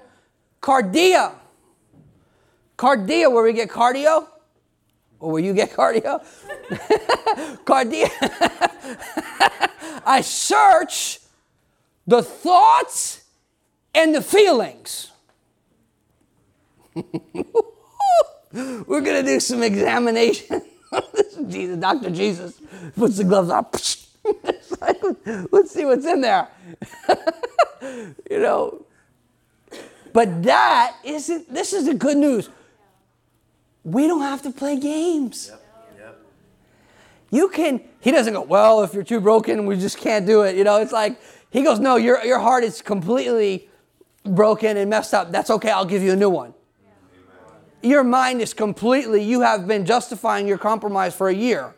[0.62, 1.34] Cardia.
[2.81, 4.27] Cardia, where we get cardio?
[5.19, 6.25] Or where you get cardio?
[7.63, 8.09] cardia.
[10.03, 11.19] I search
[12.07, 13.23] the thoughts
[13.93, 15.11] and the feelings.
[16.95, 17.03] We're
[19.01, 20.63] going to do some examination.
[21.47, 22.09] Jesus, Dr.
[22.09, 22.59] Jesus
[22.97, 23.67] puts the gloves on.
[25.51, 26.47] let's see what's in there.
[28.27, 28.87] you know.
[30.13, 32.49] But that isn't, this is the good news
[33.83, 35.49] we don't have to play games.
[35.49, 35.65] Yep.
[35.97, 36.21] Yep.
[37.31, 40.55] You can, he doesn't go, well, if you're too broken, we just can't do it.
[40.55, 43.69] You know, it's like, he goes, no, your, your heart is completely
[44.23, 45.31] broken and messed up.
[45.31, 46.53] That's okay, I'll give you a new one.
[47.83, 51.73] Your mind is completely, you have been justifying your compromise for a year.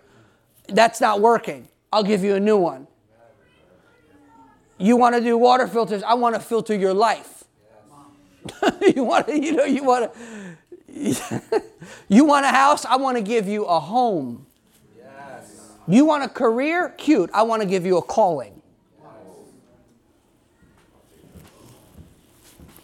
[0.67, 1.69] That's not working.
[1.93, 2.87] I'll give you a new one.
[4.77, 7.45] You want to do water filters, I want to filter your life.
[8.95, 10.19] you want to, you know, you want to
[12.07, 12.85] you want a house?
[12.85, 14.45] I want to give you a home.
[14.97, 15.71] Yes.
[15.87, 16.93] You want a career?
[16.97, 17.29] Cute.
[17.33, 18.61] I want to give you a calling.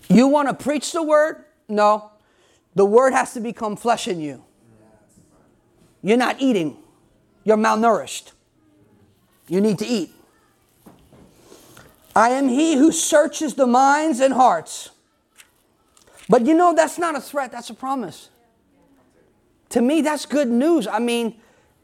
[0.09, 1.45] You want to preach the word?
[1.67, 2.11] No.
[2.75, 4.43] The word has to become flesh in you.
[6.01, 6.77] You're not eating,
[7.43, 8.31] you're malnourished.
[9.47, 10.11] You need to eat.
[12.15, 14.89] I am he who searches the minds and hearts.
[16.29, 18.29] But you know, that's not a threat, that's a promise.
[19.69, 20.87] To me, that's good news.
[20.87, 21.35] I mean,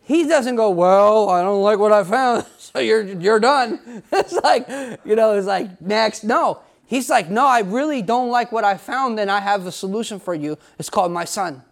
[0.04, 4.04] he doesn't go, Well, I don't like what I found, so you're, you're done.
[4.12, 4.70] It's like,
[5.04, 6.24] you know, it's like, next.
[6.24, 6.62] No.
[6.86, 10.20] He's like, No, I really don't like what I found, and I have a solution
[10.20, 10.58] for you.
[10.78, 11.64] It's called my son.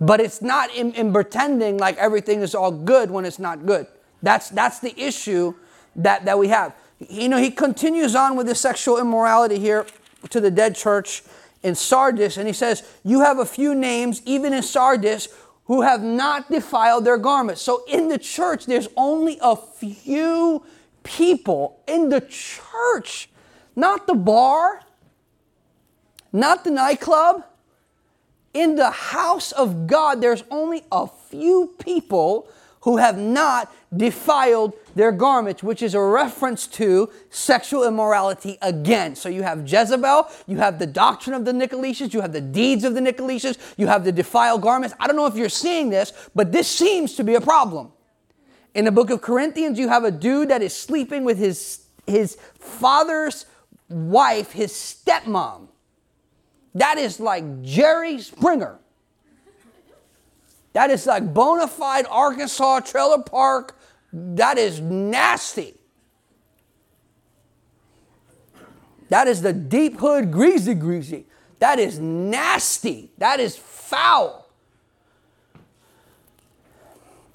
[0.00, 3.86] But it's not in, in pretending like everything is all good when it's not good.
[4.22, 5.54] That's, that's the issue
[5.96, 6.74] that, that we have.
[6.98, 9.84] You know, he continues on with the sexual immorality here
[10.28, 11.22] to the dead church
[11.62, 15.28] in Sardis, and he says, You have a few names, even in Sardis,
[15.64, 17.62] who have not defiled their garments.
[17.62, 20.64] So in the church, there's only a few
[21.02, 23.28] people in the church,
[23.76, 24.82] not the bar,
[26.32, 27.44] not the nightclub.
[28.52, 32.48] In the house of God, there's only a few people
[32.80, 39.14] who have not defiled their garments, which is a reference to sexual immorality again.
[39.14, 42.84] So you have Jezebel, you have the doctrine of the Nicolaitans, you have the deeds
[42.84, 44.94] of the Nicolaitans, you have the defiled garments.
[44.98, 47.92] I don't know if you're seeing this, but this seems to be a problem.
[48.74, 52.36] In the book of Corinthians, you have a dude that is sleeping with his, his
[52.54, 53.46] father's
[53.88, 55.68] wife, his stepmom.
[56.74, 58.78] That is like Jerry Springer.
[60.72, 63.78] That is like bona fide Arkansas trailer park.
[64.12, 65.74] That is nasty.
[69.08, 71.26] That is the deep hood greasy greasy.
[71.58, 73.10] That is nasty.
[73.18, 74.48] That is foul.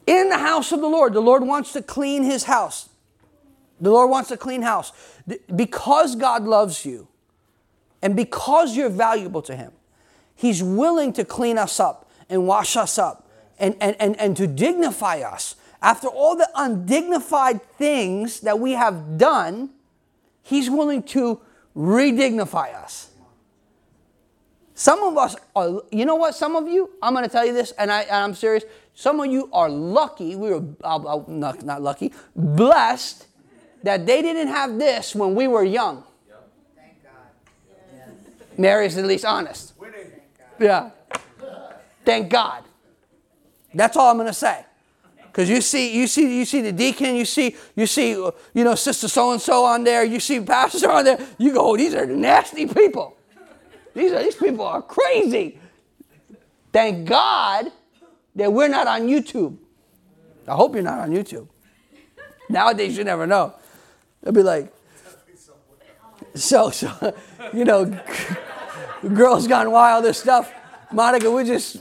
[0.08, 2.90] In the house of the Lord, the Lord wants to clean his house.
[3.82, 4.94] The Lord wants a clean house.
[5.54, 7.08] Because God loves you,
[8.02, 9.72] And because you're valuable to Him,
[10.36, 13.25] He's willing to clean us up and wash us up
[13.60, 15.56] and, and, and, and to dignify us.
[15.82, 19.70] After all the undignified things that we have done,
[20.42, 21.42] He's willing to
[21.76, 23.10] redignify us.
[24.76, 26.36] Some of us are, you know what?
[26.36, 28.66] Some of you, I'm going to tell you this, and, I, and I'm serious.
[28.94, 33.28] Some of you are lucky, we were uh, not, not lucky, blessed
[33.84, 36.04] that they didn't have this when we were young.
[36.76, 38.60] Thank God.
[38.60, 39.74] Mary is at least honest.
[40.60, 40.92] Yeah.
[42.04, 42.65] Thank God.
[43.76, 44.66] That's all I'm going to say.
[45.36, 48.74] Because you see, you see, you see the deacon, you see, you see, you know,
[48.76, 51.20] sister so and so on there, you see pastor on there.
[51.38, 53.18] You go, oh, these are nasty people.
[53.94, 55.60] These are these people are crazy.
[56.72, 57.72] Thank God
[58.36, 59.58] that we're not on YouTube.
[60.48, 61.50] I hope you're not on YouTube.
[62.50, 63.56] Nowadays, you never know.
[64.22, 64.74] They'll be like,
[66.34, 67.14] so, so,
[67.54, 67.86] you know,
[69.14, 70.54] girls gone wild, this stuff.
[70.94, 71.78] Monica, we just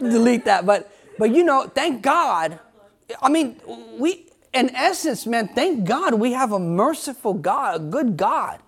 [0.00, 0.66] delete that.
[0.66, 2.58] But but you know, thank God.
[3.20, 3.60] I mean,
[3.98, 8.60] we, in essence, man, thank God we have a merciful God, a good God.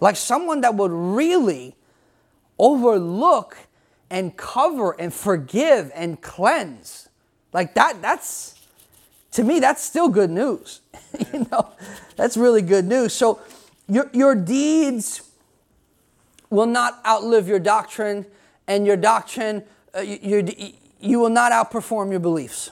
[0.00, 1.74] Like someone that would really
[2.58, 3.56] overlook
[4.10, 7.08] and cover and forgive and cleanse.
[7.52, 8.54] Like that, that's,
[9.32, 10.80] to me, that's still good news.
[11.32, 11.70] you know,
[12.16, 13.12] that's really good news.
[13.14, 13.40] So
[13.88, 15.22] your, your deeds
[16.50, 18.26] will not outlive your doctrine,
[18.68, 19.62] and your doctrine,
[19.96, 20.42] uh, your,
[21.00, 22.70] you will not outperform your beliefs.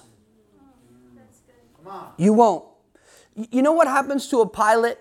[2.17, 2.65] You won't.
[3.51, 4.99] You know what happens to a pilot?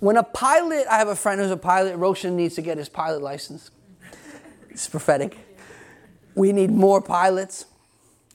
[0.00, 2.88] When a pilot, I have a friend who's a pilot, Roshan needs to get his
[2.88, 3.70] pilot license.
[4.70, 5.36] It's prophetic.
[6.34, 7.66] We need more pilots.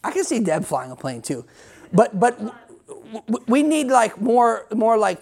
[0.03, 1.45] I can see Deb flying a plane too.
[1.93, 2.37] But but
[3.47, 5.21] we need like more more like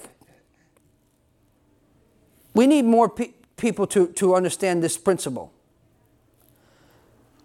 [2.56, 5.54] we need more pe- people to, to understand this principle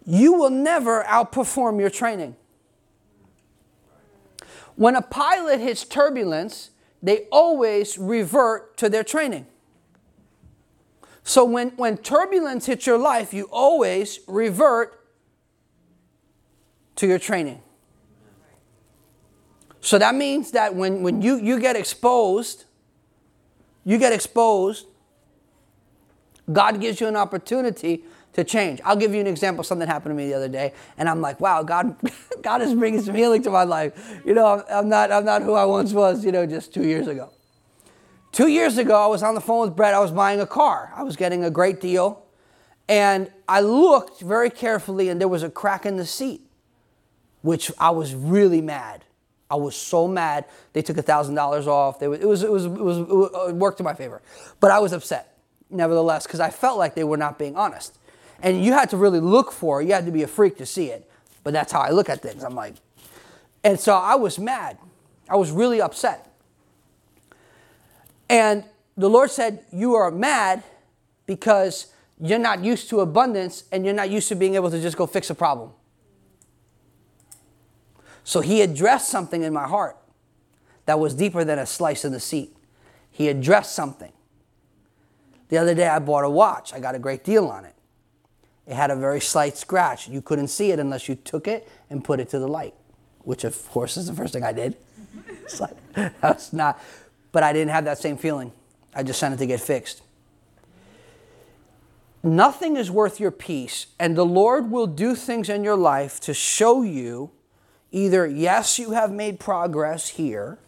[0.07, 2.37] you will never outperform your training.
[4.75, 6.69] When a pilot hits turbulence,
[7.03, 9.47] they always revert to their training.
[11.23, 15.05] So when, when turbulence hits your life, you always revert
[16.95, 17.61] to your training.
[19.81, 22.63] So that means that when, when you, you get exposed,
[23.83, 24.85] you get exposed,
[26.51, 28.05] God gives you an opportunity
[28.37, 28.79] to change.
[28.85, 29.63] I'll give you an example.
[29.63, 31.97] Something happened to me the other day, and I'm like, wow, God,
[32.41, 34.21] God is bringing some healing to my life.
[34.23, 36.23] You know, I'm, not, I'm not who I once was.
[36.23, 37.31] You know, just two years ago.
[38.31, 39.95] Two years ago, I was on the phone with Brett.
[39.95, 40.93] I was buying a car.
[40.95, 42.25] I was getting a great deal,
[42.87, 46.41] and I looked very carefully, and there was a crack in the seat,
[47.41, 49.03] which I was really mad.
[49.49, 50.45] I was so mad.
[50.73, 51.97] They took thousand dollars off.
[51.97, 52.99] They, it was, it was, it was,
[53.49, 54.21] it worked in my favor,
[54.59, 55.39] but I was upset,
[55.71, 57.97] nevertheless, because I felt like they were not being honest.
[58.41, 59.87] And you had to really look for it.
[59.87, 61.09] You had to be a freak to see it.
[61.43, 62.43] But that's how I look at things.
[62.43, 62.75] I'm like,
[63.63, 64.77] and so I was mad.
[65.29, 66.31] I was really upset.
[68.29, 68.63] And
[68.95, 70.63] the Lord said, You are mad
[71.25, 71.87] because
[72.19, 75.05] you're not used to abundance and you're not used to being able to just go
[75.05, 75.71] fix a problem.
[78.23, 79.97] So He addressed something in my heart
[80.85, 82.55] that was deeper than a slice of the seat.
[83.11, 84.11] He addressed something.
[85.49, 87.73] The other day I bought a watch, I got a great deal on it.
[88.67, 90.09] It had a very slight scratch.
[90.09, 92.73] You couldn't see it unless you took it and put it to the light,
[93.19, 94.75] which of course is the first thing I did.
[95.27, 95.75] it's like,
[96.21, 96.79] that's not,
[97.31, 98.51] but I didn't have that same feeling.
[98.93, 100.01] I just sent it to get fixed.
[102.23, 106.33] Nothing is worth your peace, and the Lord will do things in your life to
[106.33, 107.31] show you
[107.91, 110.59] either, yes, you have made progress here,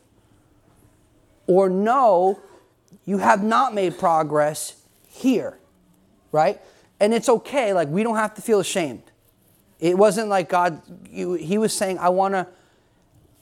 [1.48, 2.40] or no,
[3.04, 5.58] you have not made progress here,
[6.32, 6.62] right?
[7.00, 7.74] And it's okay.
[7.74, 9.04] Like, we don't have to feel ashamed.
[9.80, 12.48] It wasn't like God, you, He was saying, I, wanna,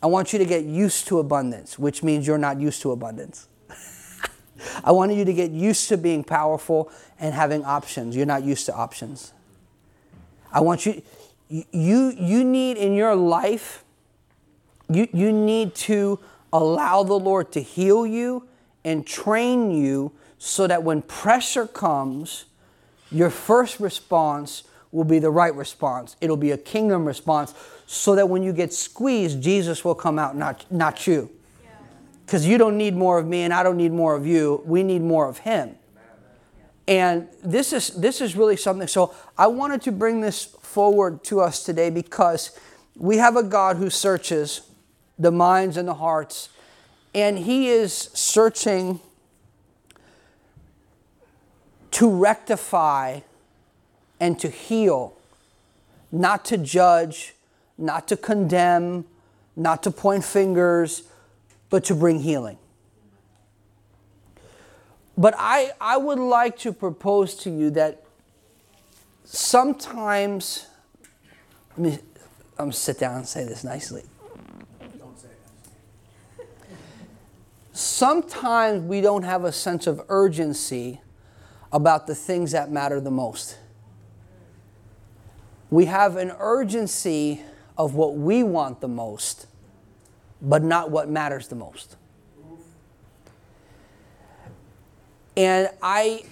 [0.02, 3.48] I want you to get used to abundance, which means you're not used to abundance.
[4.84, 8.16] I wanted you to get used to being powerful and having options.
[8.16, 9.34] You're not used to options.
[10.52, 11.02] I want you,
[11.50, 13.84] you, you need in your life,
[14.90, 16.20] you, you need to
[16.54, 18.48] allow the Lord to heal you
[18.86, 22.46] and train you so that when pressure comes,
[23.12, 26.16] your first response will be the right response.
[26.22, 27.54] It'll be a kingdom response
[27.86, 31.30] so that when you get squeezed, Jesus will come out, not, not you.
[32.26, 34.62] Because you don't need more of me and I don't need more of you.
[34.66, 35.76] We need more of Him.
[36.88, 38.88] And this is, this is really something.
[38.88, 42.58] So I wanted to bring this forward to us today because
[42.96, 44.62] we have a God who searches
[45.20, 46.50] the minds and the hearts,
[47.14, 49.00] and He is searching
[51.98, 53.22] to rectify
[54.20, 55.18] and to heal,
[56.12, 57.34] not to judge,
[57.76, 59.04] not to condemn,
[59.56, 61.02] not to point fingers,
[61.72, 62.60] but to bring healing.
[65.18, 68.04] But I, I would like to propose to you that
[69.24, 70.68] sometimes,
[71.72, 71.94] let me,
[72.60, 74.04] I'm going to sit down and say this nicely.
[77.74, 81.02] Sometimes we don't have a sense of urgency
[81.72, 83.58] about the things that matter the most.
[85.70, 87.42] We have an urgency
[87.78, 89.48] of what we want the most,
[90.42, 91.96] but not what matters the most.
[95.36, 96.24] And I,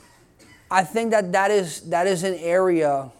[0.71, 3.11] I think that that is, that is an area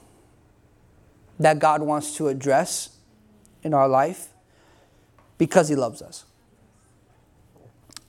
[1.40, 2.98] that God wants to address
[3.62, 4.30] in our life
[5.38, 6.26] because He loves us.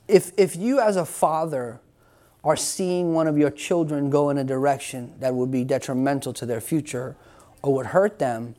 [0.09, 1.81] If, if you, as a father,
[2.47, 6.47] are seeing one of your children go in a direction that would be detrimental to
[6.47, 7.17] their future
[7.61, 8.55] or would hurt them,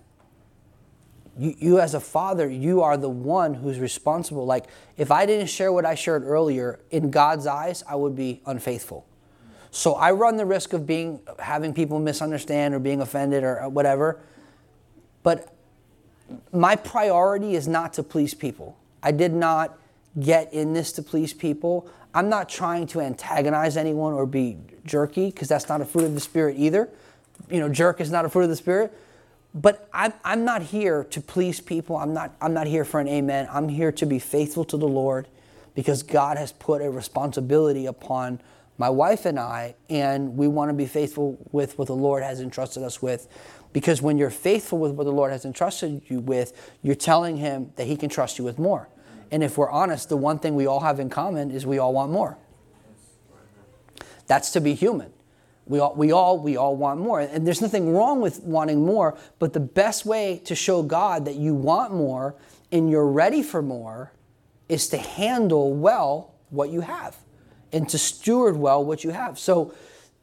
[1.39, 4.45] you, you as a father, you are the one who's responsible.
[4.45, 4.65] Like,
[4.97, 9.05] if I didn't share what I shared earlier, in God's eyes, I would be unfaithful.
[9.71, 13.69] So I run the risk of being having people misunderstand or being offended or uh,
[13.69, 14.19] whatever.
[15.23, 15.53] But
[16.51, 18.77] my priority is not to please people.
[19.01, 19.79] I did not
[20.19, 21.89] get in this to please people.
[22.17, 26.15] I'm not trying to antagonize anyone or be jerky because that's not a fruit of
[26.15, 26.89] the spirit either.
[27.47, 28.91] You know, jerk is not a fruit of the spirit.
[29.53, 31.95] But I'm, I'm not here to please people.
[31.95, 33.47] I'm not, I'm not here for an amen.
[33.51, 35.27] I'm here to be faithful to the Lord
[35.75, 38.41] because God has put a responsibility upon
[38.79, 42.41] my wife and I, and we want to be faithful with what the Lord has
[42.41, 43.27] entrusted us with.
[43.73, 47.73] Because when you're faithful with what the Lord has entrusted you with, you're telling Him
[47.75, 48.89] that He can trust you with more.
[49.31, 51.93] And if we're honest, the one thing we all have in common is we all
[51.93, 52.37] want more.
[54.27, 55.11] That's to be human.
[55.65, 57.19] We all, we all, we all want more.
[57.19, 61.35] And there's nothing wrong with wanting more, but the best way to show God that
[61.35, 62.35] you want more
[62.71, 64.13] and you're ready for more
[64.69, 67.17] is to handle well what you have
[67.73, 69.37] and to steward well what you have.
[69.37, 69.73] So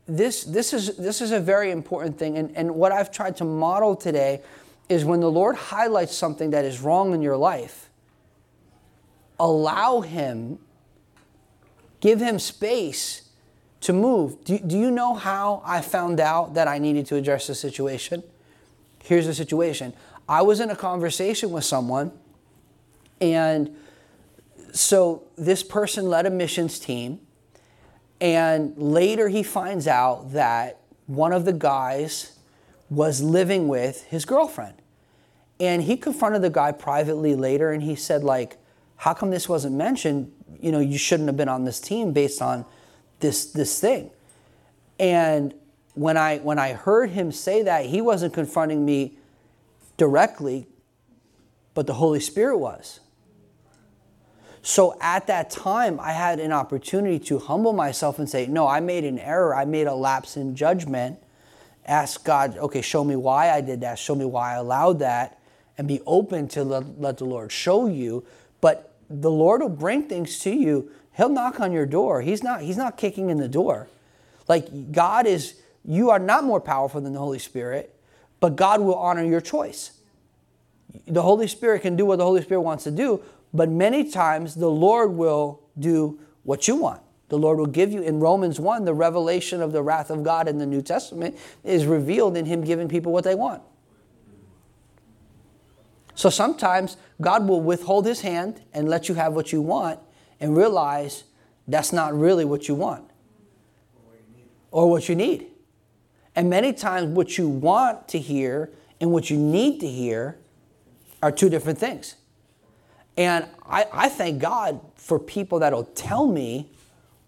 [0.06, 2.36] this, this, is, this is a very important thing.
[2.36, 4.42] And, and what I've tried to model today
[4.88, 7.83] is when the Lord highlights something that is wrong in your life,
[9.38, 10.58] allow Him,
[12.00, 13.28] give Him space
[13.80, 14.42] to move.
[14.44, 18.22] Do, do you know how I found out that I needed to address the situation?
[19.02, 19.92] Here's the situation
[20.28, 22.12] I was in a conversation with someone,
[23.20, 23.76] and
[24.72, 27.20] so this person led a missions team,
[28.20, 32.38] and later he finds out that one of the guys
[32.90, 34.74] was living with his girlfriend.
[35.60, 38.56] And he confronted the guy privately later and he said, like,
[39.04, 40.32] how come this wasn't mentioned?
[40.62, 42.64] You know, you shouldn't have been on this team based on
[43.20, 44.10] this this thing.
[44.98, 45.52] And
[45.92, 49.18] when I when I heard him say that, he wasn't confronting me
[49.98, 50.66] directly,
[51.74, 53.00] but the Holy Spirit was.
[54.62, 58.80] So at that time, I had an opportunity to humble myself and say, No, I
[58.80, 59.54] made an error.
[59.54, 61.18] I made a lapse in judgment.
[61.84, 63.98] Ask God, okay, show me why I did that.
[63.98, 65.38] Show me why I allowed that.
[65.76, 68.24] And be open to let, the Lord show you.
[68.62, 70.90] But the Lord will bring things to you.
[71.16, 72.22] He'll knock on your door.
[72.22, 73.88] He's not, he's not kicking in the door.
[74.48, 77.94] Like God is, you are not more powerful than the Holy Spirit,
[78.40, 79.92] but God will honor your choice.
[81.06, 84.54] The Holy Spirit can do what the Holy Spirit wants to do, but many times
[84.54, 87.00] the Lord will do what you want.
[87.28, 90.46] The Lord will give you in Romans 1, the revelation of the wrath of God
[90.46, 93.62] in the New Testament is revealed in Him giving people what they want.
[96.14, 100.00] So sometimes God will withhold his hand and let you have what you want
[100.40, 101.24] and realize
[101.66, 103.10] that's not really what you want
[104.70, 105.46] or what you need.
[106.36, 110.38] And many times, what you want to hear and what you need to hear
[111.22, 112.16] are two different things.
[113.16, 116.70] And I, I thank God for people that'll tell me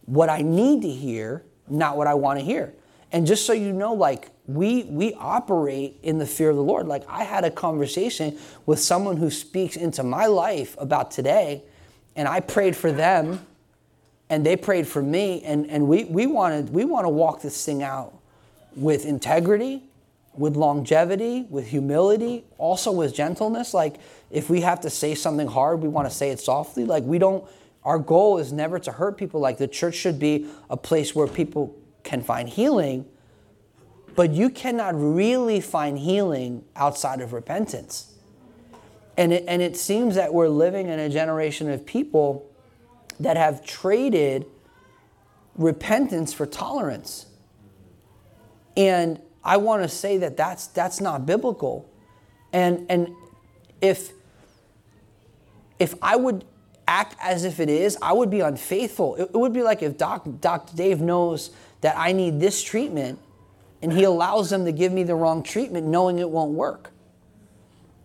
[0.06, 2.74] what I need to hear, not what I want to hear.
[3.12, 6.86] And just so you know, like we we operate in the fear of the Lord.
[6.86, 11.64] Like I had a conversation with someone who speaks into my life about today,
[12.14, 13.44] and I prayed for them,
[14.30, 17.64] and they prayed for me, and, and we, we wanted we want to walk this
[17.64, 18.14] thing out
[18.76, 19.82] with integrity,
[20.34, 23.74] with longevity, with humility, also with gentleness.
[23.74, 23.96] Like
[24.30, 26.84] if we have to say something hard, we want to say it softly.
[26.84, 27.44] Like we don't
[27.82, 29.40] our goal is never to hurt people.
[29.40, 33.06] Like the church should be a place where people can find healing
[34.16, 38.14] but you cannot really find healing outside of repentance.
[39.18, 42.50] And it, and it seems that we're living in a generation of people
[43.20, 44.46] that have traded
[45.54, 47.26] repentance for tolerance.
[48.76, 51.88] And I want to say that that's, that's not biblical.
[52.52, 53.14] And, and
[53.80, 54.12] if,
[55.78, 56.44] if I would
[56.88, 59.16] act as if it is, I would be unfaithful.
[59.16, 60.76] It, it would be like if Doc, Dr.
[60.76, 61.50] Dave knows
[61.80, 63.18] that I need this treatment
[63.82, 66.90] and he allows them to give me the wrong treatment knowing it won't work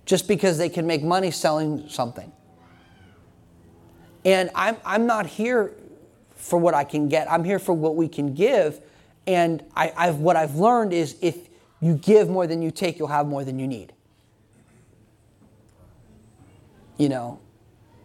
[0.06, 2.32] just because they can make money selling something.
[4.26, 5.74] And I'm, I'm not here
[6.36, 8.82] for what I can get, I'm here for what we can give.
[9.28, 11.38] And I, I've, what I've learned is if
[11.80, 13.94] you give more than you take, you'll have more than you need.
[16.98, 17.40] You know,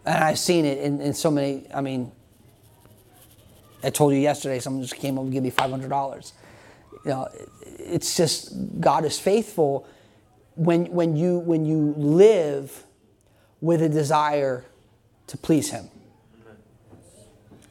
[0.05, 2.13] and I've seen it in, in so many, I mean,
[3.83, 6.33] I told you yesterday, someone just came over and gave me $500.
[7.07, 7.29] You know,
[7.79, 9.87] it's just, God is faithful
[10.57, 12.85] when, when, you, when you live
[13.61, 14.65] with a desire
[15.29, 15.89] to please Him.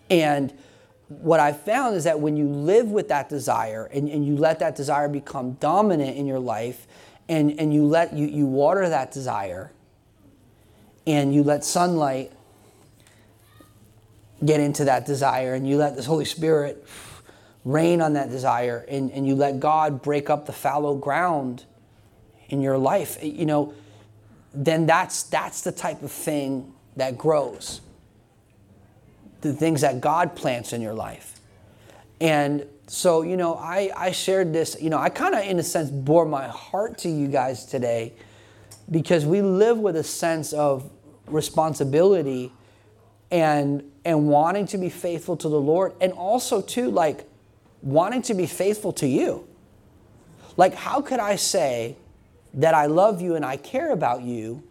[0.09, 0.53] And
[1.09, 4.59] what I've found is that when you live with that desire and, and you let
[4.59, 6.87] that desire become dominant in your life
[7.27, 9.69] and, and you let you, you water that desire
[11.05, 12.31] and you let sunlight
[14.45, 16.87] get into that desire and you let this Holy Spirit
[17.65, 21.65] rain on that desire and, and you let God break up the fallow ground
[22.47, 23.73] in your life, you know,
[24.53, 27.81] then that's that's the type of thing that grows.
[29.41, 31.39] The things that God plants in your life.
[32.21, 35.63] And so, you know, I, I shared this, you know, I kind of, in a
[35.63, 38.13] sense, bore my heart to you guys today
[38.89, 40.89] because we live with a sense of
[41.27, 42.51] responsibility
[43.31, 47.27] and and wanting to be faithful to the Lord and also too like
[47.85, 49.47] wanting to be faithful to you.
[50.57, 51.95] Like how could I say
[52.55, 54.63] that I love you and I care about you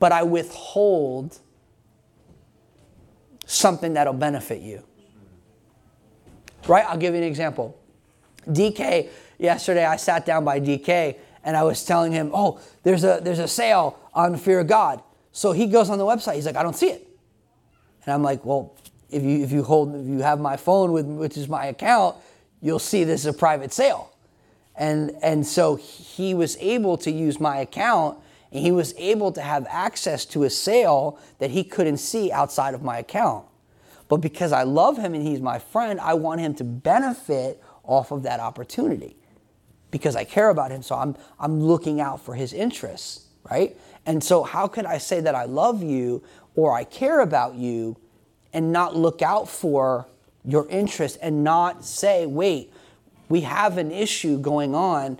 [0.00, 1.38] but I withhold
[3.46, 4.82] something that'll benefit you?
[6.66, 6.84] Right?
[6.88, 7.78] I'll give you an example.
[8.48, 13.20] DK, yesterday I sat down by DK and I was telling him, "Oh, there's a
[13.22, 16.34] there's a sale on Fear of God." So he goes on the website.
[16.34, 17.12] He's like, "I don't see it."
[18.04, 18.74] And I'm like, well,
[19.12, 22.16] if you if you hold if you have my phone with which is my account,
[22.60, 24.12] you'll see this is a private sale.
[24.74, 28.18] And and so he was able to use my account
[28.50, 32.74] and he was able to have access to a sale that he couldn't see outside
[32.74, 33.46] of my account.
[34.08, 38.10] But because I love him and he's my friend, I want him to benefit off
[38.10, 39.16] of that opportunity
[39.90, 40.82] because I care about him.
[40.82, 43.76] So I'm, I'm looking out for his interests, right?
[44.04, 46.22] And so, how could I say that I love you
[46.54, 47.96] or I care about you
[48.52, 50.06] and not look out for
[50.44, 52.72] your interest and not say, wait,
[53.28, 55.18] we have an issue going on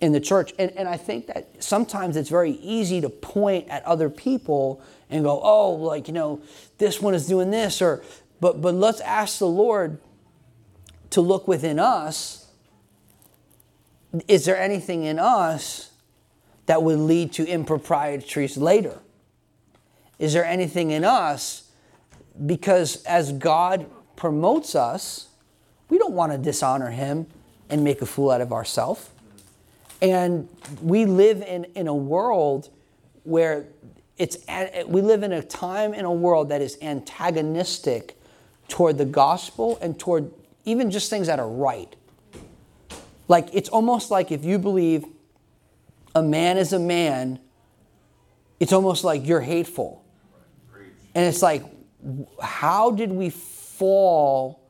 [0.00, 0.52] in the church.
[0.58, 5.24] And, and I think that sometimes it's very easy to point at other people and
[5.24, 6.40] go, oh, like, you know,
[6.78, 8.02] this one is doing this, or,
[8.40, 9.98] but, but let's ask the Lord
[11.10, 12.50] to look within us.
[14.28, 15.90] Is there anything in us
[16.66, 18.98] that would lead to improprieties later?
[20.18, 21.65] Is there anything in us?
[22.44, 25.28] Because as God promotes us,
[25.88, 27.26] we don't want to dishonor Him
[27.70, 29.08] and make a fool out of ourselves.
[30.02, 30.48] And
[30.82, 32.68] we live in, in a world
[33.24, 33.66] where
[34.18, 34.38] it's,
[34.86, 38.16] we live in a time in a world that is antagonistic
[38.68, 40.30] toward the gospel and toward
[40.64, 41.94] even just things that are right.
[43.28, 45.04] Like, it's almost like if you believe
[46.14, 47.38] a man is a man,
[48.58, 50.04] it's almost like you're hateful.
[51.14, 51.62] And it's like,
[52.42, 54.60] how did we fall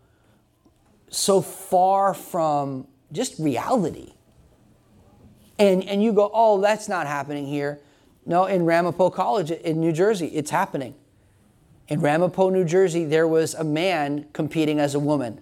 [1.09, 4.13] so far from just reality?
[5.59, 7.81] And, and you go, oh, that's not happening here.
[8.27, 10.95] No, in Ramapo College in New Jersey, it's happening.
[11.89, 15.41] In Ramapo, New Jersey, there was a man competing as a woman.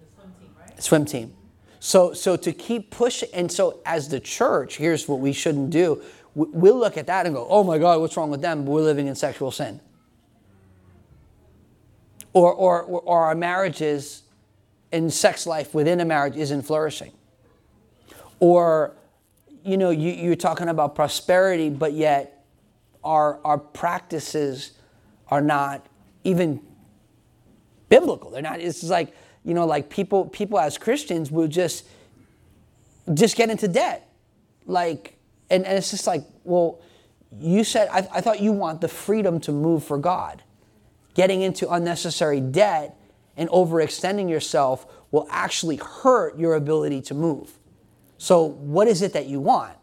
[0.00, 0.82] The swim team, right?
[0.82, 1.34] Swim team.
[1.80, 6.02] So, so to keep pushing, and so as the church, here's what we shouldn't do
[6.34, 8.64] we'll look at that and go, oh my God, what's wrong with them?
[8.64, 9.80] We're living in sexual sin.
[12.38, 14.22] Or, or, or our marriages
[14.92, 17.10] and sex life within a marriage isn't flourishing.
[18.38, 18.94] Or,
[19.64, 22.46] you know, you, you're talking about prosperity, but yet
[23.02, 24.70] our, our practices
[25.26, 25.84] are not
[26.22, 26.60] even
[27.88, 28.30] biblical.
[28.30, 29.12] They're not, it's like,
[29.44, 31.86] you know, like people, people as Christians will just,
[33.14, 34.08] just get into debt.
[34.64, 35.18] Like,
[35.50, 36.78] and, and it's just like, well,
[37.36, 40.44] you said, I, I thought you want the freedom to move for God.
[41.18, 42.96] Getting into unnecessary debt
[43.36, 47.58] and overextending yourself will actually hurt your ability to move.
[48.18, 49.76] So, what is it that you want?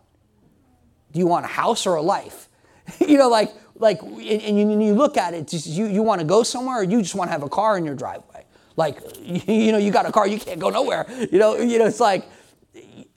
[1.12, 2.48] Do you want a house or a life?
[3.06, 6.80] you know, like, like, and you, look at it, you, you want to go somewhere
[6.80, 8.46] or you just want to have a car in your driveway.
[8.78, 11.06] Like, you know, you got a car, you can't go nowhere.
[11.30, 12.30] You know, you know, it's like,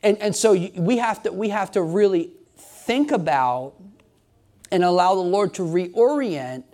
[0.02, 3.74] and, and so we have to we have to really think about
[4.72, 6.64] and allow the Lord to reorient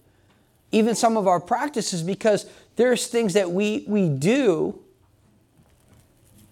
[0.74, 2.46] even some of our practices because
[2.76, 4.78] there's things that we we do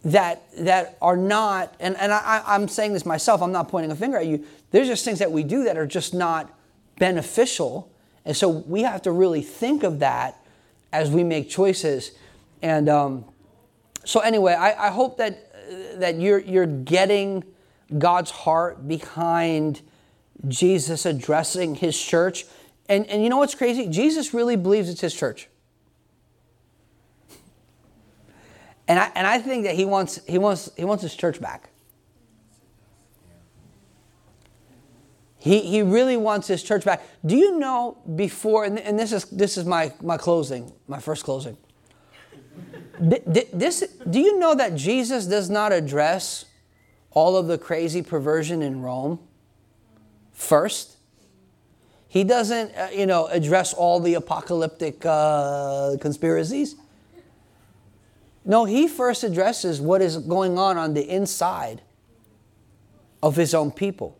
[0.04, 3.96] that that are not and, and I, i'm saying this myself i'm not pointing a
[3.96, 4.44] finger at you.
[4.70, 6.50] There's just things that we do that are just not
[6.98, 7.92] beneficial.
[8.24, 10.38] And so we have to really think of that
[10.92, 12.12] as we make choices.
[12.62, 13.24] And um,
[14.04, 15.48] so anyway I, I hope that
[16.00, 17.44] that you're you're getting
[17.98, 19.80] god's heart behind
[20.48, 22.44] jesus addressing his church
[22.88, 25.48] and and you know what's crazy jesus really believes it's his church
[28.88, 31.70] And I, and I think that he wants, he, wants, he wants his church back.
[35.38, 37.02] He, he really wants his church back.
[37.24, 41.24] Do you know before, and, and this is, this is my, my closing, my first
[41.24, 41.56] closing.
[43.00, 46.44] this, do you know that Jesus does not address
[47.10, 49.18] all of the crazy perversion in Rome
[50.32, 50.91] first?
[52.12, 56.76] He doesn't, uh, you know, address all the apocalyptic uh, conspiracies.
[58.44, 61.80] No, he first addresses what is going on on the inside
[63.22, 64.14] of his own people.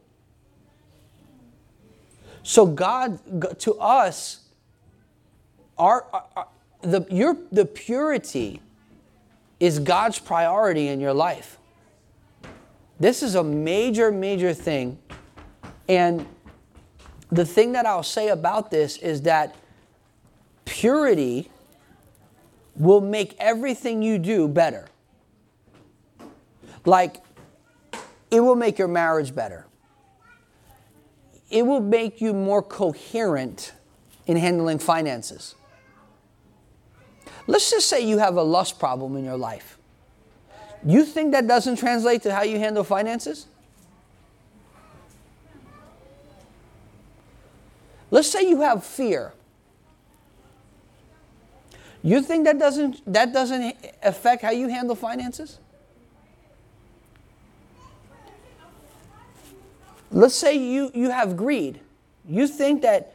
[2.43, 3.19] So, God,
[3.59, 4.41] to us,
[5.77, 6.49] our, our
[6.81, 8.63] the, your, the purity
[9.61, 11.59] is God's priority in your life.
[12.99, 14.99] This is a major, major thing.
[15.91, 16.27] And
[17.33, 19.57] the thing that I'll say about this is that
[20.67, 21.51] purity
[22.77, 24.87] will make everything you do better.
[26.85, 27.23] Like,
[28.31, 29.67] it will make your marriage better.
[31.51, 33.73] It will make you more coherent
[34.27, 35.55] in handling finances.
[37.47, 39.79] Let's just say you have a lust problem in your life.
[40.85, 43.47] You think that doesn't translate to how you handle finances?
[48.13, 49.33] Let's say you have fear.
[52.03, 55.59] You think that doesn't that doesn't affect how you handle finances?
[60.11, 61.81] Let's say you, you have greed.
[62.29, 63.15] You think that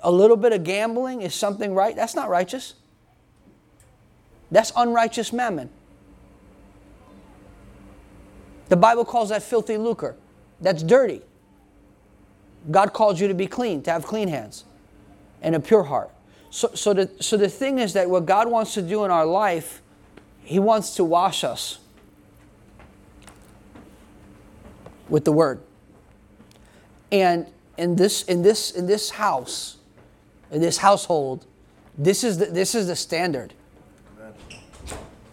[0.00, 1.94] a little bit of gambling is something right?
[1.94, 2.74] That's not righteous.
[4.50, 5.68] That's unrighteous mammon.
[8.70, 10.16] The Bible calls that filthy lucre.
[10.62, 11.20] That's dirty.
[12.70, 14.64] God calls you to be clean, to have clean hands
[15.42, 16.10] and a pure heart.
[16.50, 19.26] So, so, the, so the thing is that what God wants to do in our
[19.26, 19.82] life,
[20.42, 21.78] He wants to wash us
[25.08, 25.60] with the Word.
[27.10, 27.46] And
[27.76, 29.76] in this, in this, in this house,
[30.50, 31.44] in this household,
[31.98, 33.52] this is the, this is the standard.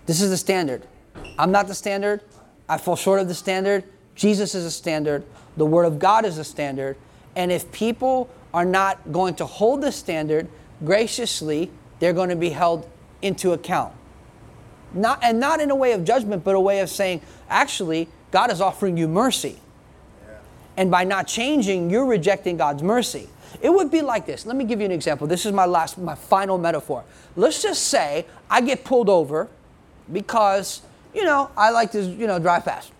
[0.05, 0.85] This is the standard.
[1.37, 2.21] I'm not the standard.
[2.67, 3.83] I fall short of the standard.
[4.15, 5.23] Jesus is a standard.
[5.57, 6.97] The Word of God is a standard.
[7.35, 10.47] And if people are not going to hold the standard,
[10.83, 12.89] graciously, they're going to be held
[13.21, 13.93] into account.
[14.93, 18.51] Not, and not in a way of judgment, but a way of saying, actually, God
[18.51, 19.59] is offering you mercy.
[20.27, 20.37] Yeah.
[20.75, 23.29] And by not changing, you're rejecting God's mercy.
[23.61, 24.45] It would be like this.
[24.45, 25.27] Let me give you an example.
[25.27, 27.03] This is my last, my final metaphor.
[27.35, 29.47] Let's just say I get pulled over
[30.11, 30.81] because,
[31.13, 32.91] you know, I like to, you know, drive fast.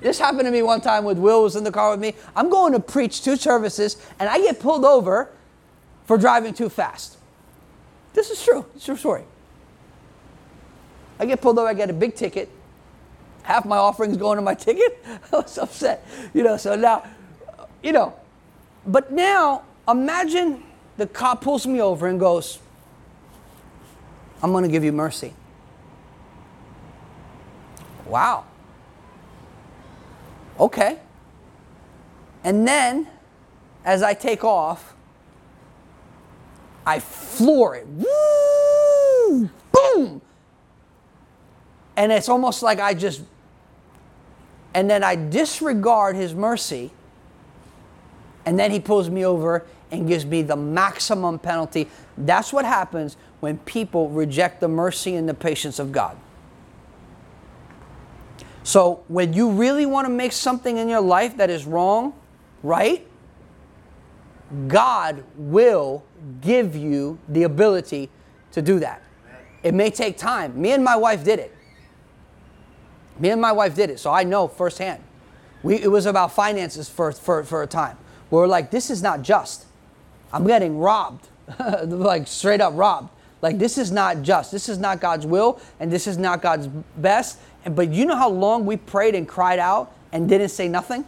[0.00, 2.14] This happened to me one time with Will was in the car with me.
[2.36, 5.30] I'm going to preach two services and I get pulled over
[6.04, 7.18] for driving too fast.
[8.14, 8.64] This is true.
[8.74, 9.24] It's true story.
[11.18, 12.48] I get pulled over, I get a big ticket.
[13.42, 15.04] Half my offerings going to my ticket.
[15.32, 16.06] I was upset.
[16.32, 17.04] You know, so now,
[17.82, 18.14] you know,
[18.86, 20.62] but now imagine
[20.96, 22.58] the cop pulls me over and goes,
[24.42, 25.34] I'm going to give you mercy.
[28.06, 28.44] Wow.
[30.58, 30.98] Okay.
[32.44, 33.06] And then,
[33.84, 34.94] as I take off,
[36.86, 37.86] I floor it.
[37.86, 39.50] Woo!
[39.72, 40.22] Boom!
[41.96, 43.22] And it's almost like I just,
[44.72, 46.90] and then I disregard his mercy.
[48.46, 51.88] And then he pulls me over and gives me the maximum penalty.
[52.16, 56.16] That's what happens when people reject the mercy and the patience of God.
[58.68, 62.12] So, when you really want to make something in your life that is wrong,
[62.62, 63.06] right?
[64.66, 66.04] God will
[66.42, 68.10] give you the ability
[68.52, 69.02] to do that.
[69.62, 70.60] It may take time.
[70.60, 71.56] Me and my wife did it.
[73.18, 75.02] Me and my wife did it, so I know firsthand.
[75.62, 77.96] We, it was about finances for, for, for a time.
[78.30, 79.64] We are like, this is not just.
[80.30, 81.26] I'm getting robbed,
[81.86, 83.08] like straight up robbed.
[83.40, 84.50] Like this is not just.
[84.50, 86.66] This is not God's will, and this is not God's
[86.96, 87.38] best.
[87.74, 91.04] But you know how long we prayed and cried out and didn't say nothing?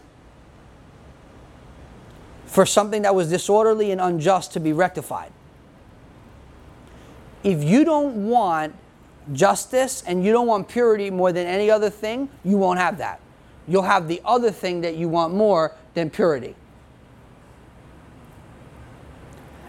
[2.45, 5.31] For something that was disorderly and unjust to be rectified.
[7.43, 8.75] If you don't want
[9.33, 13.19] justice and you don't want purity more than any other thing, you won't have that.
[13.67, 16.55] You'll have the other thing that you want more than purity.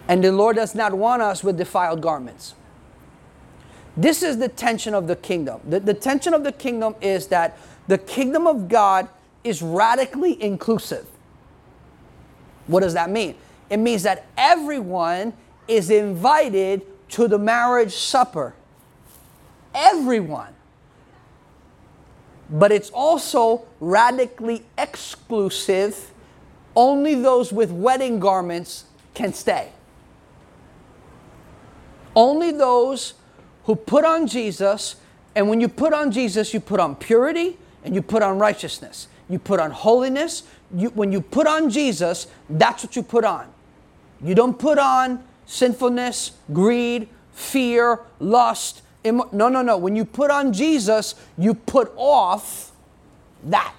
[0.08, 2.54] And the Lord does not want us with defiled garments.
[3.96, 5.60] This is the tension of the kingdom.
[5.68, 9.08] The, the tension of the kingdom is that the kingdom of God
[9.44, 11.06] is radically inclusive.
[12.66, 13.34] What does that mean?
[13.68, 15.34] It means that everyone
[15.68, 18.54] is invited to the marriage supper.
[19.74, 20.54] Everyone.
[22.48, 26.12] But it's also radically exclusive.
[26.76, 28.84] Only those with wedding garments
[29.14, 29.72] can stay.
[32.14, 33.14] Only those
[33.64, 34.96] who put on Jesus,
[35.34, 39.08] and when you put on Jesus, you put on purity and you put on righteousness.
[39.28, 40.42] You put on holiness.
[40.74, 43.48] You, when you put on Jesus, that's what you put on.
[44.22, 48.82] You don't put on sinfulness, greed, fear, lust.
[49.04, 49.76] Im- no, no, no.
[49.76, 52.72] When you put on Jesus, you put off
[53.44, 53.74] that.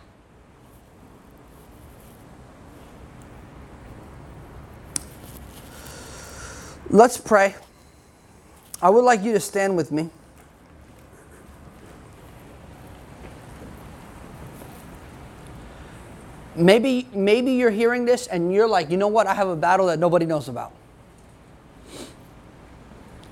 [6.89, 7.55] Let's pray.
[8.83, 10.09] I would like you to stand with me.
[16.57, 19.25] Maybe, maybe you're hearing this and you're like, you know what?
[19.25, 20.73] I have a battle that nobody knows about.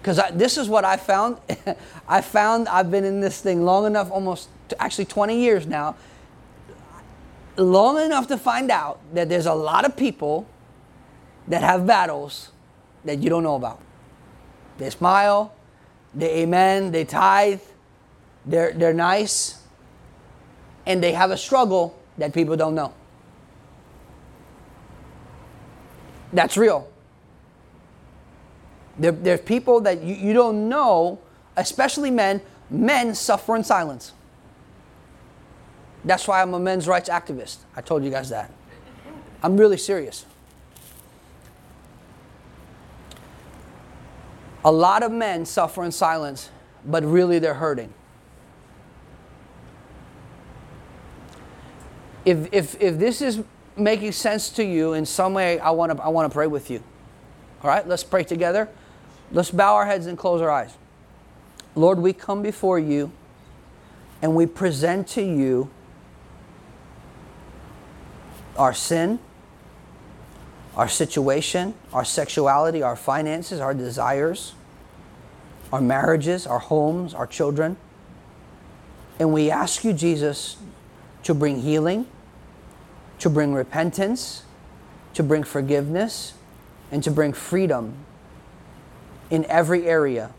[0.02, 1.38] Because this is what I found.
[2.08, 4.48] I found I've been in this thing long enough, almost
[4.80, 5.98] actually 20 years now,
[7.58, 10.48] long enough to find out that there's a lot of people
[11.50, 12.52] that have battles
[13.04, 13.82] that you don't know about.
[14.82, 15.54] They smile,
[16.16, 17.62] they amen, they tithe,
[18.48, 19.62] they're, they're nice,
[20.88, 22.92] and they have a struggle that people don't know.
[26.34, 26.90] That's real.
[28.98, 31.20] There, there's people that you, you don't know,
[31.58, 34.14] especially men, men suffer in silence.
[36.04, 37.58] That's why I'm a men's rights activist.
[37.76, 38.52] I told you guys that.
[39.44, 40.26] I'm really serious.
[44.64, 46.50] A lot of men suffer in silence,
[46.86, 47.94] but really they're hurting.
[52.24, 53.44] If, if, if this is
[53.76, 56.70] making sense to you in some way, I want to I want to pray with
[56.70, 56.84] you.
[57.64, 58.70] All right, let's pray together.
[59.32, 60.78] Let's bow our heads and close our eyes.
[61.76, 63.12] Lord, we come before you
[64.22, 65.70] and we present to you
[68.58, 69.20] our sin,
[70.76, 74.54] our situation, our sexuality, our finances, our desires,
[75.72, 77.78] our marriages, our homes, our children.
[79.20, 80.58] And we ask you, Jesus,
[81.24, 82.08] to bring healing,
[83.20, 84.44] to bring repentance,
[85.14, 86.34] to bring forgiveness,
[86.92, 87.94] and to bring freedom
[89.30, 90.32] in every area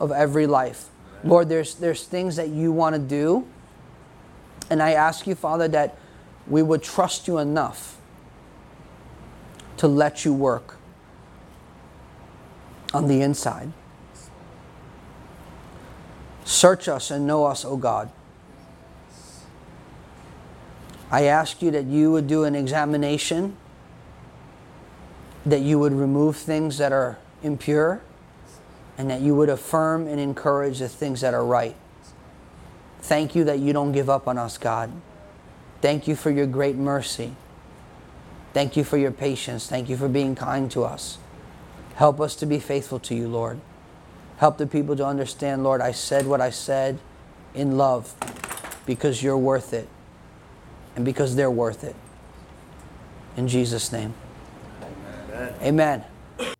[0.00, 0.88] of every life.
[1.24, 3.46] Lord, there's, there's things that you want to do.
[4.70, 5.96] And I ask you, Father, that
[6.46, 7.97] we would trust you enough
[9.78, 10.76] to let you work
[12.92, 13.72] on the inside.
[16.44, 18.10] Search us and know us, O God.
[21.10, 23.56] I ask you that you would do an examination,
[25.46, 28.02] that you would remove things that are impure,
[28.98, 31.76] and that you would affirm and encourage the things that are right.
[33.00, 34.90] Thank you that you don't give up on us, God.
[35.80, 37.34] Thank you for your great mercy.
[38.58, 39.68] Thank you for your patience.
[39.68, 41.18] Thank you for being kind to us.
[41.94, 43.60] Help us to be faithful to you, Lord.
[44.38, 46.98] Help the people to understand, Lord, I said what I said
[47.54, 48.12] in love
[48.84, 49.88] because you're worth it
[50.96, 51.94] and because they're worth it.
[53.36, 54.12] In Jesus' name.
[54.82, 55.54] Amen.
[55.62, 56.04] Amen.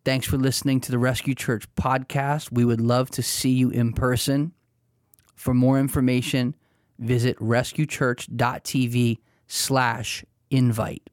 [0.05, 2.49] Thanks for listening to the Rescue Church podcast.
[2.49, 4.53] We would love to see you in person.
[5.35, 6.55] For more information,
[6.97, 11.03] visit rescuechurch.tv slash invite.